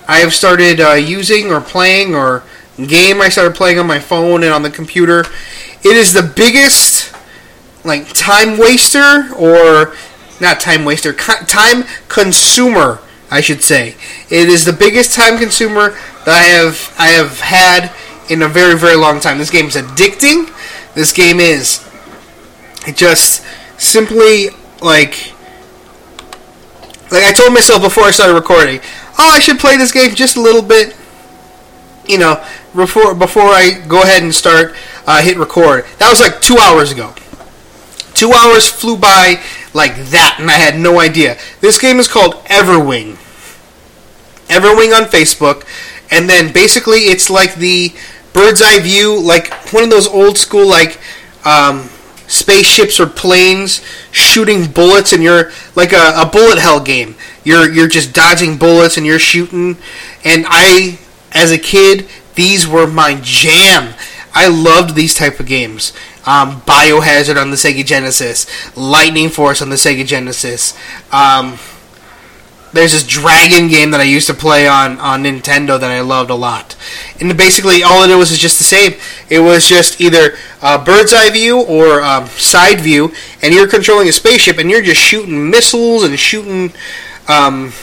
I 0.08 0.20
have 0.20 0.34
started 0.34 0.82
uh, 0.82 0.94
using 0.94 1.52
or 1.52 1.62
playing 1.62 2.14
or 2.14 2.44
game 2.88 3.22
I 3.22 3.30
started 3.30 3.56
playing 3.56 3.80
on 3.80 3.88
my 3.88 4.00
phone 4.00 4.44
and 4.44 4.54
on 4.54 4.64
the 4.64 4.70
computer. 4.70 5.22
It 5.84 5.96
is 5.96 6.14
the 6.14 6.24
biggest 6.24 7.14
like 7.84 8.12
time 8.14 8.58
waster 8.58 9.34
or 9.36 9.96
not 10.42 10.60
time 10.60 10.86
waster, 10.86 11.14
time 11.14 11.84
consumer, 12.08 13.00
I 13.32 13.42
should 13.42 13.64
say. 13.64 13.96
It 14.30 14.50
is 14.50 14.66
the 14.66 14.74
biggest 14.74 15.14
time 15.14 15.38
consumer 15.38 15.92
that 16.26 16.30
I 16.30 16.44
have 16.44 16.94
I 16.98 17.08
have 17.08 17.40
had 17.40 17.94
in 18.30 18.42
a 18.42 18.48
very 18.48 18.78
very 18.78 18.96
long 18.96 19.20
time. 19.20 19.38
This 19.38 19.50
game 19.50 19.66
is 19.66 19.76
addicting. 19.76 20.54
This 20.96 21.12
game 21.12 21.40
is 21.40 21.86
it 22.88 22.96
just 22.96 23.46
simply 23.78 24.50
like 24.82 25.34
like 27.12 27.24
I 27.24 27.32
told 27.32 27.54
myself 27.54 27.82
before 27.82 28.04
I 28.04 28.12
started 28.12 28.34
recording, 28.34 28.80
oh, 29.18 29.32
I 29.36 29.40
should 29.40 29.60
play 29.60 29.78
this 29.78 29.92
game 29.92 30.14
just 30.14 30.38
a 30.38 30.42
little 30.42 30.62
bit. 30.62 30.96
You 32.08 32.18
know, 32.20 32.44
before 32.76 33.14
before 33.14 33.50
I 33.50 33.84
go 33.88 34.02
ahead 34.02 34.24
and 34.24 34.34
start 34.34 34.76
uh, 35.08 35.22
hit 35.22 35.38
record. 35.38 35.86
That 35.98 36.10
was 36.10 36.20
like 36.20 36.42
two 36.42 36.58
hours 36.58 36.92
ago. 36.92 37.14
Two 38.14 38.32
hours 38.32 38.68
flew 38.68 38.98
by 38.98 39.42
like 39.74 39.96
that, 39.96 40.38
and 40.40 40.50
I 40.50 40.54
had 40.54 40.80
no 40.80 41.00
idea. 41.00 41.38
This 41.62 41.78
game 41.78 42.00
is 42.00 42.08
called 42.08 42.36
Everwing. 42.46 43.18
Everwing 44.48 44.96
on 44.96 45.08
Facebook, 45.08 45.66
and 46.12 46.30
then 46.30 46.52
basically 46.52 47.00
it's 47.02 47.30
like 47.30 47.56
the 47.56 47.94
bird's 48.34 48.62
eye 48.62 48.80
view, 48.80 49.20
like 49.20 49.54
one 49.72 49.84
of 49.84 49.90
those 49.90 50.08
old 50.08 50.38
school 50.38 50.68
like 50.68 51.00
um, 51.46 51.90
spaceships 52.28 53.00
or 53.00 53.08
planes 53.08 53.82
shooting 54.12 54.72
bullets, 54.72 55.14
and 55.14 55.24
you're 55.24 55.52
like 55.76 55.94
a, 55.94 56.14
a 56.16 56.26
bullet 56.26 56.58
hell 56.58 56.80
game. 56.80 57.16
You're 57.44 57.72
you're 57.72 57.88
just 57.88 58.14
dodging 58.14 58.58
bullets 58.58 58.98
and 58.98 59.06
you're 59.06 59.20
shooting. 59.20 59.78
And 60.24 60.46
I, 60.48 61.00
as 61.32 61.52
a 61.52 61.58
kid, 61.58 62.08
these 62.40 62.66
were 62.66 62.88
my 62.88 63.20
jam. 63.22 63.94
I 64.34 64.48
loved 64.48 64.96
these 64.96 65.14
type 65.14 65.42
of 65.42 65.46
games. 65.46 65.92
Um, 66.26 66.62
Biohazard 66.62 67.40
on 67.40 67.50
the 67.50 67.58
Sega 67.58 67.86
Genesis, 67.86 68.48
Lightning 68.78 69.28
Force 69.28 69.62
on 69.62 69.70
the 69.70 69.76
Sega 69.76 70.06
Genesis. 70.06 70.74
Um, 71.12 71.60
there's 72.72 72.94
this 72.94 73.06
dragon 73.06 73.68
game 73.68 73.92
that 73.92 74.00
I 74.00 74.04
used 74.04 74.28
to 74.28 74.34
play 74.34 74.70
on, 74.70 75.00
on 75.00 75.24
Nintendo 75.24 75.78
that 75.78 75.92
I 75.92 76.00
loved 76.00 76.30
a 76.30 76.36
lot. 76.36 76.78
And 77.20 77.36
basically, 77.36 77.84
all 77.84 78.10
it 78.10 78.16
was 78.16 78.32
is 78.32 78.38
just 78.38 78.58
the 78.58 78.64
same. 78.64 78.94
It 79.30 79.40
was 79.40 79.68
just 79.68 80.00
either 80.00 80.38
bird's 80.86 81.14
eye 81.14 81.32
view 81.32 81.62
or 81.62 82.02
um, 82.02 82.28
side 82.28 82.80
view, 82.80 83.12
and 83.42 83.54
you're 83.54 83.68
controlling 83.68 84.08
a 84.08 84.14
spaceship, 84.14 84.60
and 84.60 84.70
you're 84.70 84.82
just 84.82 85.02
shooting 85.02 85.50
missiles 85.50 86.04
and 86.04 86.18
shooting 86.18 86.72
um, 87.28 87.74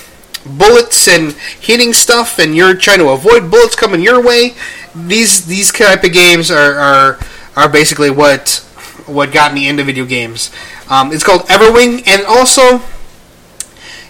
bullets 0.47 1.09
and 1.09 1.33
hitting 1.33 1.93
stuff, 1.93 2.39
and 2.39 2.55
you're 2.55 2.75
trying 2.75 2.99
to 2.99 3.09
avoid 3.09 3.51
bullets 3.51 3.77
coming 3.77 4.01
your 4.01 4.23
way. 4.23 4.55
These 4.95 5.47
these 5.47 5.73
type 5.73 6.05
of 6.05 6.13
games 6.13 6.51
are 6.51 6.75
are, 6.75 7.19
are 7.57 7.69
basically 7.69 8.11
what 8.11 8.65
what 9.07 9.33
got 9.33 9.55
me 9.55 9.69
into 9.69 9.85
video 9.85 10.05
games. 10.05 10.51
Um, 10.89 11.13
it's 11.13 11.25
called 11.25 11.43
Everwing, 11.43 12.07
and 12.07 12.25
also 12.27 12.83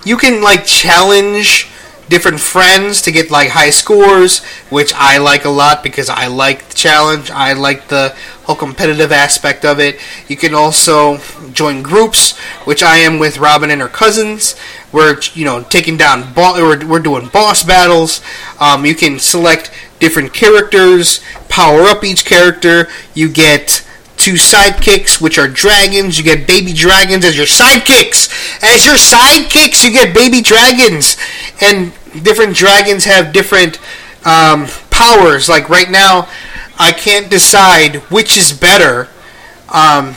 you 0.05 0.17
can 0.17 0.43
like 0.43 0.65
challenge 0.65 1.69
different 2.09 2.39
friends 2.39 3.03
to 3.03 3.11
get 3.11 3.31
like 3.31 3.51
high 3.51 3.71
scores, 3.71 4.45
which 4.71 4.93
I 4.95 5.19
like 5.19 5.45
a 5.45 5.51
lot 5.51 5.83
because 5.83 6.09
I 6.09 6.29
like 6.29 6.69
the 6.69 6.75
challenge. 6.75 7.31
I 7.31 7.53
like 7.53 7.89
the 7.89 8.17
whole 8.47 8.57
competitive 8.57 9.11
aspect 9.11 9.65
of 9.65 9.81
it. 9.81 9.99
You 10.29 10.37
can 10.37 10.55
also 10.55 11.19
join 11.53 11.83
groups, 11.83 12.39
which 12.65 12.83
I 12.83 12.99
am 12.99 13.19
with 13.19 13.39
Robin 13.39 13.71
and 13.71 13.81
her 13.81 13.89
cousins. 13.89 14.55
We're 14.93 15.21
you 15.35 15.45
know 15.45 15.63
taking 15.65 15.97
down 15.97 16.33
bo- 16.33 16.55
we're, 16.55 16.87
we're 16.87 17.01
doing 17.01 17.29
boss 17.29 17.65
battles. 17.65 18.23
Um, 18.61 18.87
you 18.87 18.95
can 18.95 19.19
select 19.19 19.73
different 19.99 20.33
characters, 20.33 21.21
power 21.49 21.83
up 21.83 22.05
each 22.05 22.25
character. 22.25 22.89
You 23.15 23.29
get 23.29 23.85
two 24.17 24.35
sidekicks, 24.35 25.21
which 25.21 25.39
are 25.39 25.49
dragons. 25.49 26.17
You 26.17 26.25
get 26.25 26.47
baby 26.47 26.73
dragons 26.73 27.25
as 27.25 27.37
your 27.37 27.47
sidekicks. 27.47 28.63
As 28.63 28.87
your 28.87 28.95
sidekicks, 28.95 29.85
you 29.85 29.91
get 29.91 30.15
baby 30.15 30.41
dragons. 30.41 31.17
And 31.61 31.93
different 32.23 32.57
dragons 32.57 33.05
have 33.05 33.33
different 33.33 33.81
um, 34.25 34.67
powers. 34.91 35.49
Like 35.49 35.69
right 35.69 35.91
now, 35.91 36.29
I 36.79 36.93
can't 36.93 37.31
decide 37.31 37.97
which 38.11 38.37
is 38.37 38.53
better. 38.53 39.09
Um, 39.73 40.15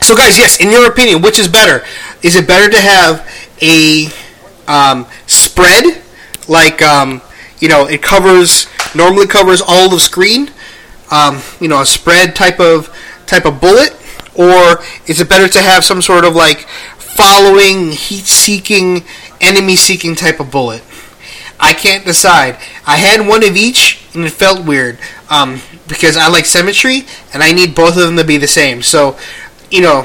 so, 0.00 0.16
guys, 0.16 0.38
yes, 0.38 0.60
in 0.60 0.70
your 0.70 0.86
opinion, 0.86 1.22
which 1.22 1.38
is 1.38 1.48
better? 1.48 1.84
Is 2.22 2.36
it 2.36 2.46
better 2.46 2.70
to 2.70 2.80
have 2.80 3.28
a 3.62 4.08
um, 4.66 5.06
spread, 5.26 6.02
like 6.48 6.80
um, 6.82 7.20
you 7.58 7.68
know, 7.68 7.86
it 7.86 8.02
covers 8.02 8.66
normally 8.94 9.26
covers 9.26 9.62
all 9.66 9.88
the 9.88 10.00
screen, 10.00 10.50
um, 11.10 11.40
you 11.60 11.68
know, 11.68 11.80
a 11.80 11.86
spread 11.86 12.34
type 12.34 12.60
of 12.60 12.94
type 13.26 13.44
of 13.44 13.60
bullet, 13.60 13.92
or 14.34 14.82
is 15.06 15.20
it 15.20 15.28
better 15.28 15.48
to 15.48 15.60
have 15.60 15.84
some 15.84 16.00
sort 16.02 16.24
of 16.24 16.34
like 16.34 16.68
following, 16.98 17.90
heat 17.90 18.24
seeking, 18.24 19.04
enemy 19.40 19.76
seeking 19.76 20.14
type 20.14 20.40
of 20.40 20.50
bullet? 20.50 20.82
I 21.60 21.74
can't 21.74 22.04
decide. 22.04 22.56
I 22.86 22.96
had 22.96 23.26
one 23.26 23.44
of 23.44 23.56
each, 23.56 24.02
and 24.14 24.24
it 24.24 24.30
felt 24.30 24.64
weird 24.66 24.98
um, 25.28 25.60
because 25.86 26.16
I 26.16 26.28
like 26.28 26.46
symmetry, 26.46 27.04
and 27.32 27.42
I 27.42 27.52
need 27.52 27.74
both 27.74 27.96
of 27.96 28.02
them 28.02 28.16
to 28.16 28.24
be 28.24 28.38
the 28.38 28.48
same. 28.48 28.82
So, 28.82 29.18
you 29.70 29.82
know, 29.82 30.04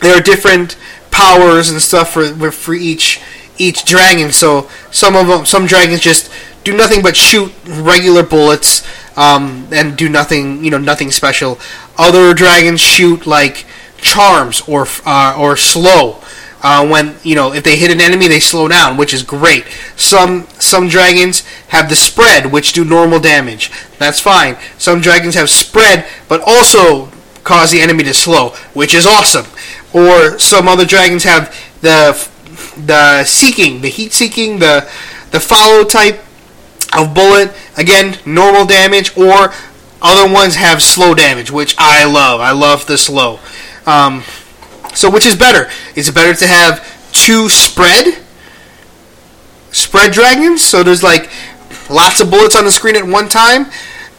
there 0.00 0.16
are 0.16 0.20
different 0.20 0.76
powers 1.10 1.68
and 1.68 1.80
stuff 1.80 2.12
for 2.12 2.50
for 2.50 2.74
each 2.74 3.20
each 3.58 3.84
dragon. 3.84 4.32
So 4.32 4.68
some 4.90 5.16
of 5.16 5.26
them, 5.26 5.44
some 5.44 5.66
dragons 5.66 6.00
just 6.00 6.30
do 6.64 6.76
nothing 6.76 7.02
but 7.02 7.16
shoot 7.16 7.52
regular 7.66 8.22
bullets 8.22 8.86
um, 9.16 9.68
and 9.72 9.96
do 9.96 10.08
nothing, 10.08 10.64
you 10.64 10.70
know, 10.70 10.78
nothing 10.78 11.10
special. 11.10 11.58
Other 11.98 12.34
dragons 12.34 12.80
shoot 12.80 13.26
like 13.26 13.66
charms 13.98 14.62
or 14.68 14.86
uh, 15.04 15.34
or 15.38 15.56
slow. 15.56 16.22
Uh, 16.60 16.86
when 16.86 17.14
you 17.22 17.36
know 17.36 17.52
if 17.52 17.62
they 17.62 17.76
hit 17.76 17.90
an 17.90 18.00
enemy, 18.00 18.26
they 18.26 18.40
slow 18.40 18.66
down, 18.66 18.96
which 18.96 19.14
is 19.14 19.22
great. 19.22 19.64
Some 19.96 20.46
some 20.58 20.88
dragons 20.88 21.46
have 21.68 21.88
the 21.88 21.96
spread, 21.96 22.52
which 22.52 22.72
do 22.72 22.84
normal 22.84 23.20
damage. 23.20 23.70
That's 23.98 24.18
fine. 24.20 24.56
Some 24.76 25.00
dragons 25.00 25.34
have 25.34 25.50
spread, 25.50 26.06
but 26.28 26.40
also 26.44 27.10
cause 27.44 27.70
the 27.70 27.80
enemy 27.80 28.04
to 28.04 28.14
slow, 28.14 28.50
which 28.74 28.92
is 28.92 29.06
awesome. 29.06 29.46
Or 29.94 30.38
some 30.38 30.66
other 30.66 30.84
dragons 30.84 31.24
have 31.24 31.54
the 31.80 32.28
the 32.76 33.24
seeking, 33.24 33.80
the 33.80 33.88
heat 33.88 34.12
seeking, 34.12 34.58
the 34.58 34.90
the 35.30 35.40
follow 35.40 35.84
type 35.84 36.24
of 36.96 37.14
bullet. 37.14 37.52
Again, 37.76 38.18
normal 38.26 38.66
damage, 38.66 39.16
or 39.16 39.52
other 40.02 40.32
ones 40.32 40.56
have 40.56 40.82
slow 40.82 41.14
damage, 41.14 41.50
which 41.50 41.74
I 41.78 42.04
love. 42.04 42.40
I 42.40 42.52
love 42.52 42.86
the 42.86 42.98
slow. 42.98 43.40
Um, 43.86 44.22
so, 44.98 45.08
which 45.08 45.24
is 45.26 45.36
better? 45.36 45.70
Is 45.94 46.08
it 46.08 46.14
better 46.16 46.34
to 46.34 46.46
have 46.48 47.12
two 47.12 47.48
spread 47.48 48.18
spread 49.70 50.10
dragons? 50.10 50.64
So 50.64 50.82
there's 50.82 51.04
like 51.04 51.30
lots 51.88 52.20
of 52.20 52.32
bullets 52.32 52.56
on 52.56 52.64
the 52.64 52.72
screen 52.72 52.96
at 52.96 53.06
one 53.06 53.28
time, 53.28 53.66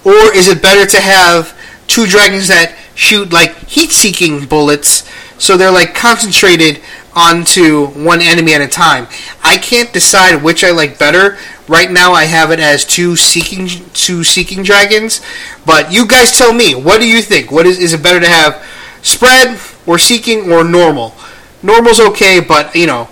or 0.05 0.33
is 0.33 0.47
it 0.47 0.61
better 0.61 0.89
to 0.89 1.01
have 1.01 1.53
two 1.87 2.07
dragons 2.07 2.47
that 2.47 2.77
shoot 2.95 3.33
like 3.33 3.57
heat-seeking 3.67 4.45
bullets? 4.45 5.03
So 5.37 5.57
they're 5.57 5.69
like 5.69 5.95
concentrated 5.95 6.81
onto 7.13 7.87
one 7.87 8.21
enemy 8.21 8.53
at 8.53 8.61
a 8.61 8.67
time. 8.67 9.07
I 9.43 9.57
can't 9.57 9.91
decide 9.91 10.41
which 10.41 10.63
I 10.63 10.71
like 10.71 10.97
better. 10.97 11.37
Right 11.67 11.91
now, 11.91 12.13
I 12.13 12.23
have 12.23 12.51
it 12.51 12.61
as 12.61 12.85
two 12.85 13.17
seeking 13.17 13.67
two 13.91 14.23
seeking 14.23 14.63
dragons. 14.63 15.19
But 15.65 15.91
you 15.91 16.07
guys 16.07 16.37
tell 16.37 16.53
me, 16.53 16.73
what 16.73 17.01
do 17.01 17.07
you 17.09 17.21
think? 17.21 17.51
What 17.51 17.65
is 17.65 17.79
is 17.79 17.91
it 17.91 18.01
better 18.01 18.21
to 18.21 18.29
have 18.29 18.65
spread 19.01 19.59
or 19.85 19.97
seeking 19.97 20.51
or 20.51 20.63
normal? 20.63 21.13
Normal's 21.61 21.99
okay, 21.99 22.39
but 22.39 22.75
you 22.75 22.87
know, 22.87 23.09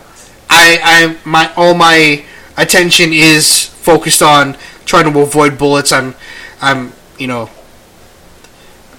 I 0.49 0.79
I 0.83 1.17
my 1.27 1.51
all 1.55 1.73
my 1.73 2.23
attention 2.57 3.11
is 3.13 3.65
focused 3.65 4.21
on 4.21 4.57
trying 4.85 5.11
to 5.11 5.19
avoid 5.19 5.57
bullets. 5.57 5.91
I'm 5.91 6.15
I'm 6.61 6.93
you 7.17 7.27
know 7.27 7.49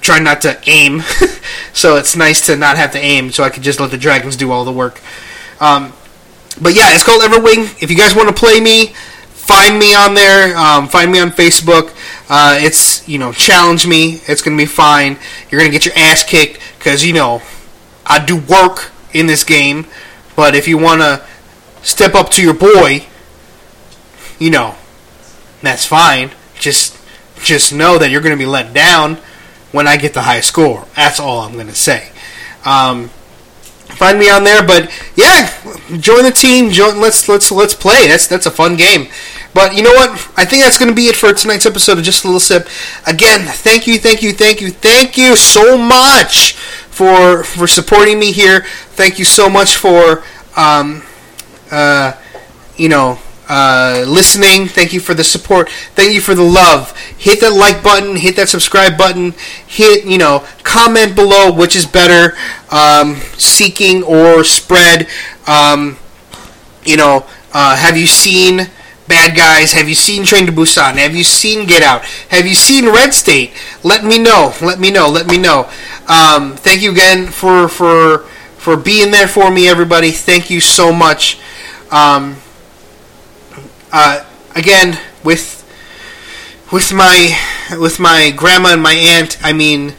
trying 0.00 0.24
not 0.24 0.40
to 0.42 0.58
aim, 0.66 1.00
so 1.72 1.96
it's 1.96 2.14
nice 2.14 2.44
to 2.46 2.56
not 2.56 2.76
have 2.76 2.92
to 2.92 2.98
aim, 2.98 3.30
so 3.30 3.42
I 3.42 3.50
can 3.50 3.62
just 3.62 3.80
let 3.80 3.90
the 3.90 3.98
dragons 3.98 4.36
do 4.36 4.50
all 4.52 4.64
the 4.64 4.72
work. 4.72 5.00
Um, 5.60 5.92
but 6.60 6.74
yeah, 6.74 6.94
it's 6.94 7.04
called 7.04 7.22
Everwing. 7.22 7.82
If 7.82 7.90
you 7.90 7.96
guys 7.96 8.14
want 8.14 8.28
to 8.28 8.34
play 8.34 8.60
me, 8.60 8.86
find 9.48 9.78
me 9.78 9.94
on 9.94 10.14
there. 10.14 10.56
Um, 10.56 10.88
find 10.88 11.10
me 11.10 11.20
on 11.20 11.30
Facebook. 11.30 11.94
Uh, 12.28 12.58
it's 12.60 13.08
you 13.08 13.18
know 13.18 13.32
challenge 13.32 13.86
me. 13.86 14.20
It's 14.26 14.42
gonna 14.42 14.56
be 14.56 14.66
fine. 14.66 15.16
You're 15.50 15.60
gonna 15.60 15.72
get 15.72 15.84
your 15.84 15.96
ass 15.96 16.22
kicked 16.24 16.60
because 16.78 17.04
you 17.04 17.14
know 17.14 17.42
I 18.08 18.24
do 18.24 18.36
work 18.36 18.90
in 19.12 19.26
this 19.26 19.44
game. 19.44 19.86
But 20.36 20.54
if 20.54 20.68
you 20.68 20.78
wanna 20.78 21.24
step 21.82 22.14
up 22.14 22.30
to 22.30 22.42
your 22.42 22.54
boy, 22.54 23.06
you 24.38 24.50
know 24.50 24.76
that's 25.62 25.84
fine. 25.84 26.30
Just 26.58 26.96
just 27.42 27.72
know 27.72 27.98
that 27.98 28.10
you're 28.10 28.20
gonna 28.20 28.36
be 28.36 28.46
let 28.46 28.72
down 28.72 29.18
when 29.72 29.86
I 29.86 29.96
get 29.96 30.14
the 30.14 30.22
high 30.22 30.40
score. 30.40 30.86
That's 30.96 31.20
all 31.20 31.40
I'm 31.40 31.54
going 31.54 31.66
to 31.66 31.74
say. 31.74 32.10
Um, 32.64 33.08
find 33.08 34.18
me 34.18 34.30
on 34.30 34.44
there, 34.44 34.66
but 34.66 34.90
yeah, 35.16 35.50
join 35.98 36.24
the 36.24 36.30
team. 36.30 36.70
Join, 36.70 37.00
let's 37.00 37.28
let's 37.28 37.50
let's 37.50 37.74
play. 37.74 38.08
That's 38.08 38.26
that's 38.26 38.46
a 38.46 38.50
fun 38.50 38.76
game. 38.76 39.08
But 39.54 39.74
you 39.74 39.82
know 39.82 39.92
what? 39.92 40.10
I 40.36 40.44
think 40.44 40.62
that's 40.62 40.78
going 40.78 40.90
to 40.90 40.94
be 40.94 41.06
it 41.06 41.16
for 41.16 41.32
tonight's 41.32 41.66
episode 41.66 41.98
of 41.98 42.04
Just 42.04 42.22
a 42.24 42.28
Little 42.28 42.40
Sip. 42.40 42.68
Again, 43.06 43.46
thank 43.46 43.86
you, 43.86 43.98
thank 43.98 44.22
you, 44.22 44.32
thank 44.32 44.60
you, 44.60 44.70
thank 44.70 45.16
you 45.16 45.36
so 45.36 45.76
much 45.76 46.56
for 46.98 47.44
for 47.44 47.68
supporting 47.68 48.18
me 48.18 48.32
here. 48.32 48.62
Thank 48.98 49.20
you 49.20 49.24
so 49.24 49.48
much 49.48 49.76
for 49.76 50.24
um, 50.56 51.02
uh, 51.70 52.12
you 52.76 52.88
know 52.88 53.20
uh, 53.48 54.04
listening. 54.06 54.66
Thank 54.66 54.92
you 54.92 54.98
for 54.98 55.14
the 55.14 55.22
support. 55.22 55.70
Thank 55.94 56.12
you 56.12 56.20
for 56.20 56.34
the 56.34 56.42
love. 56.42 56.96
Hit 57.16 57.40
that 57.42 57.52
like 57.52 57.84
button. 57.84 58.16
Hit 58.16 58.34
that 58.34 58.48
subscribe 58.48 58.98
button. 58.98 59.32
Hit 59.68 60.06
you 60.06 60.18
know 60.18 60.44
comment 60.64 61.14
below 61.14 61.52
which 61.52 61.76
is 61.76 61.86
better, 61.86 62.36
um, 62.72 63.14
seeking 63.38 64.02
or 64.02 64.42
spread. 64.42 65.06
Um, 65.46 65.98
you 66.84 66.96
know, 66.96 67.26
uh, 67.52 67.76
have 67.76 67.96
you 67.96 68.08
seen 68.08 68.70
Bad 69.08 69.36
Guys? 69.36 69.72
Have 69.72 69.88
you 69.88 69.94
seen 69.94 70.24
Train 70.24 70.46
to 70.46 70.52
Busan? 70.52 70.94
Have 70.94 71.14
you 71.14 71.24
seen 71.24 71.66
Get 71.66 71.82
Out? 71.82 72.04
Have 72.28 72.46
you 72.46 72.54
seen 72.54 72.86
Red 72.86 73.14
State? 73.14 73.52
Let 73.82 74.04
me 74.04 74.18
know. 74.18 74.52
Let 74.62 74.78
me 74.78 74.90
know. 74.90 75.08
Let 75.08 75.26
me 75.26 75.38
know. 75.38 75.68
Um, 76.06 76.56
thank 76.56 76.82
you 76.82 76.92
again 76.92 77.26
for 77.26 77.68
for 77.68 78.18
for 78.58 78.76
being 78.76 79.10
there 79.10 79.28
for 79.28 79.50
me, 79.50 79.68
everybody. 79.68 80.10
Thank 80.10 80.50
you 80.50 80.60
so 80.60 80.92
much. 80.92 81.40
Um, 81.90 82.36
uh, 83.92 84.24
again, 84.54 84.98
with 85.24 85.58
with 86.70 86.92
my 86.92 87.38
with 87.78 87.98
my 87.98 88.30
grandma 88.36 88.72
and 88.74 88.82
my 88.82 88.92
aunt, 88.92 89.38
I 89.42 89.52
mean, 89.52 89.94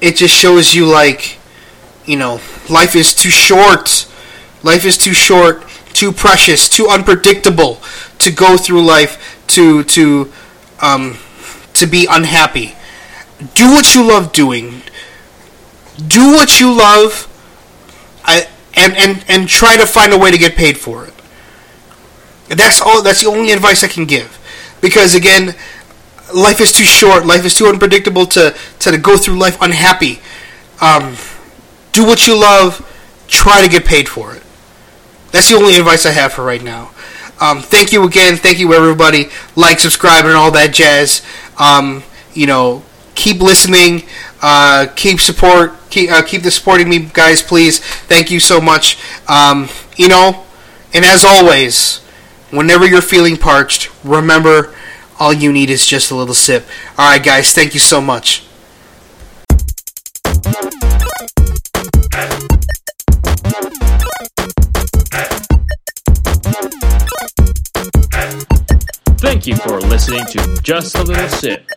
it 0.00 0.16
just 0.16 0.34
shows 0.34 0.74
you 0.74 0.86
like, 0.86 1.38
you 2.04 2.16
know, 2.16 2.40
life 2.68 2.94
is 2.94 3.14
too 3.14 3.30
short. 3.30 4.06
Life 4.62 4.84
is 4.84 4.96
too 4.96 5.12
short, 5.12 5.62
too 5.94 6.12
precious, 6.12 6.68
too 6.68 6.88
unpredictable 6.88 7.80
to 8.18 8.30
go 8.30 8.58
through 8.58 8.84
life 8.84 9.42
to 9.48 9.82
to 9.84 10.30
um, 10.82 11.16
to 11.72 11.86
be 11.86 12.06
unhappy. 12.10 12.74
Do 13.54 13.70
what 13.72 13.94
you 13.94 14.06
love 14.06 14.32
doing. 14.32 14.82
Do 16.06 16.32
what 16.32 16.60
you 16.60 16.72
love. 16.72 17.30
I, 18.24 18.48
and, 18.76 18.96
and, 18.96 19.24
and 19.28 19.48
try 19.48 19.76
to 19.76 19.86
find 19.86 20.12
a 20.12 20.18
way 20.18 20.30
to 20.30 20.38
get 20.38 20.56
paid 20.56 20.78
for 20.78 21.06
it. 21.06 21.14
That's 22.48 22.80
all. 22.80 23.02
That's 23.02 23.22
the 23.22 23.28
only 23.28 23.52
advice 23.52 23.84
I 23.84 23.88
can 23.88 24.04
give, 24.04 24.38
because 24.80 25.14
again, 25.14 25.54
life 26.34 26.60
is 26.60 26.72
too 26.72 26.84
short. 26.84 27.24
Life 27.24 27.44
is 27.44 27.54
too 27.54 27.66
unpredictable 27.66 28.26
to 28.26 28.54
to 28.80 28.98
go 28.98 29.16
through 29.16 29.38
life 29.38 29.58
unhappy. 29.60 30.20
Um, 30.80 31.16
do 31.92 32.04
what 32.04 32.26
you 32.26 32.38
love. 32.38 32.80
Try 33.28 33.62
to 33.62 33.68
get 33.68 33.84
paid 33.84 34.08
for 34.08 34.34
it. 34.34 34.43
That's 35.34 35.50
the 35.50 35.56
only 35.56 35.74
advice 35.74 36.06
I 36.06 36.12
have 36.12 36.32
for 36.32 36.44
right 36.44 36.62
now. 36.62 36.92
Um, 37.40 37.60
thank 37.60 37.92
you 37.92 38.04
again. 38.04 38.36
Thank 38.36 38.60
you 38.60 38.72
everybody. 38.72 39.30
Like, 39.56 39.80
subscribe, 39.80 40.26
and 40.26 40.34
all 40.34 40.52
that 40.52 40.72
jazz. 40.72 41.22
Um, 41.58 42.04
you 42.34 42.46
know, 42.46 42.84
keep 43.16 43.40
listening. 43.40 44.04
Uh, 44.40 44.86
keep 44.94 45.18
support. 45.18 45.72
Keep 45.90 46.12
uh, 46.12 46.22
keep 46.22 46.42
the 46.42 46.52
supporting 46.52 46.88
me, 46.88 47.10
guys. 47.12 47.42
Please. 47.42 47.80
Thank 47.80 48.30
you 48.30 48.38
so 48.38 48.60
much. 48.60 48.96
Um, 49.28 49.68
you 49.96 50.08
know, 50.08 50.44
and 50.94 51.04
as 51.04 51.24
always 51.24 51.98
whenever 52.52 52.86
you're 52.86 53.02
feeling 53.02 53.36
parched, 53.36 53.90
remember 54.04 54.72
all 55.18 55.32
you 55.32 55.52
need 55.52 55.68
is 55.68 55.84
just 55.84 56.12
a 56.12 56.14
little 56.14 56.32
sip. 56.32 56.64
All 56.96 57.10
right, 57.10 57.24
guys, 57.24 57.52
thank 57.52 57.74
you 57.74 57.80
so 57.80 58.00
much. 58.00 58.44
Thank 69.44 69.58
you 69.58 69.62
for 69.62 69.78
listening 69.88 70.24
to 70.24 70.62
Just 70.62 70.96
a 70.96 71.02
Little 71.02 71.28
Sip. 71.28 71.70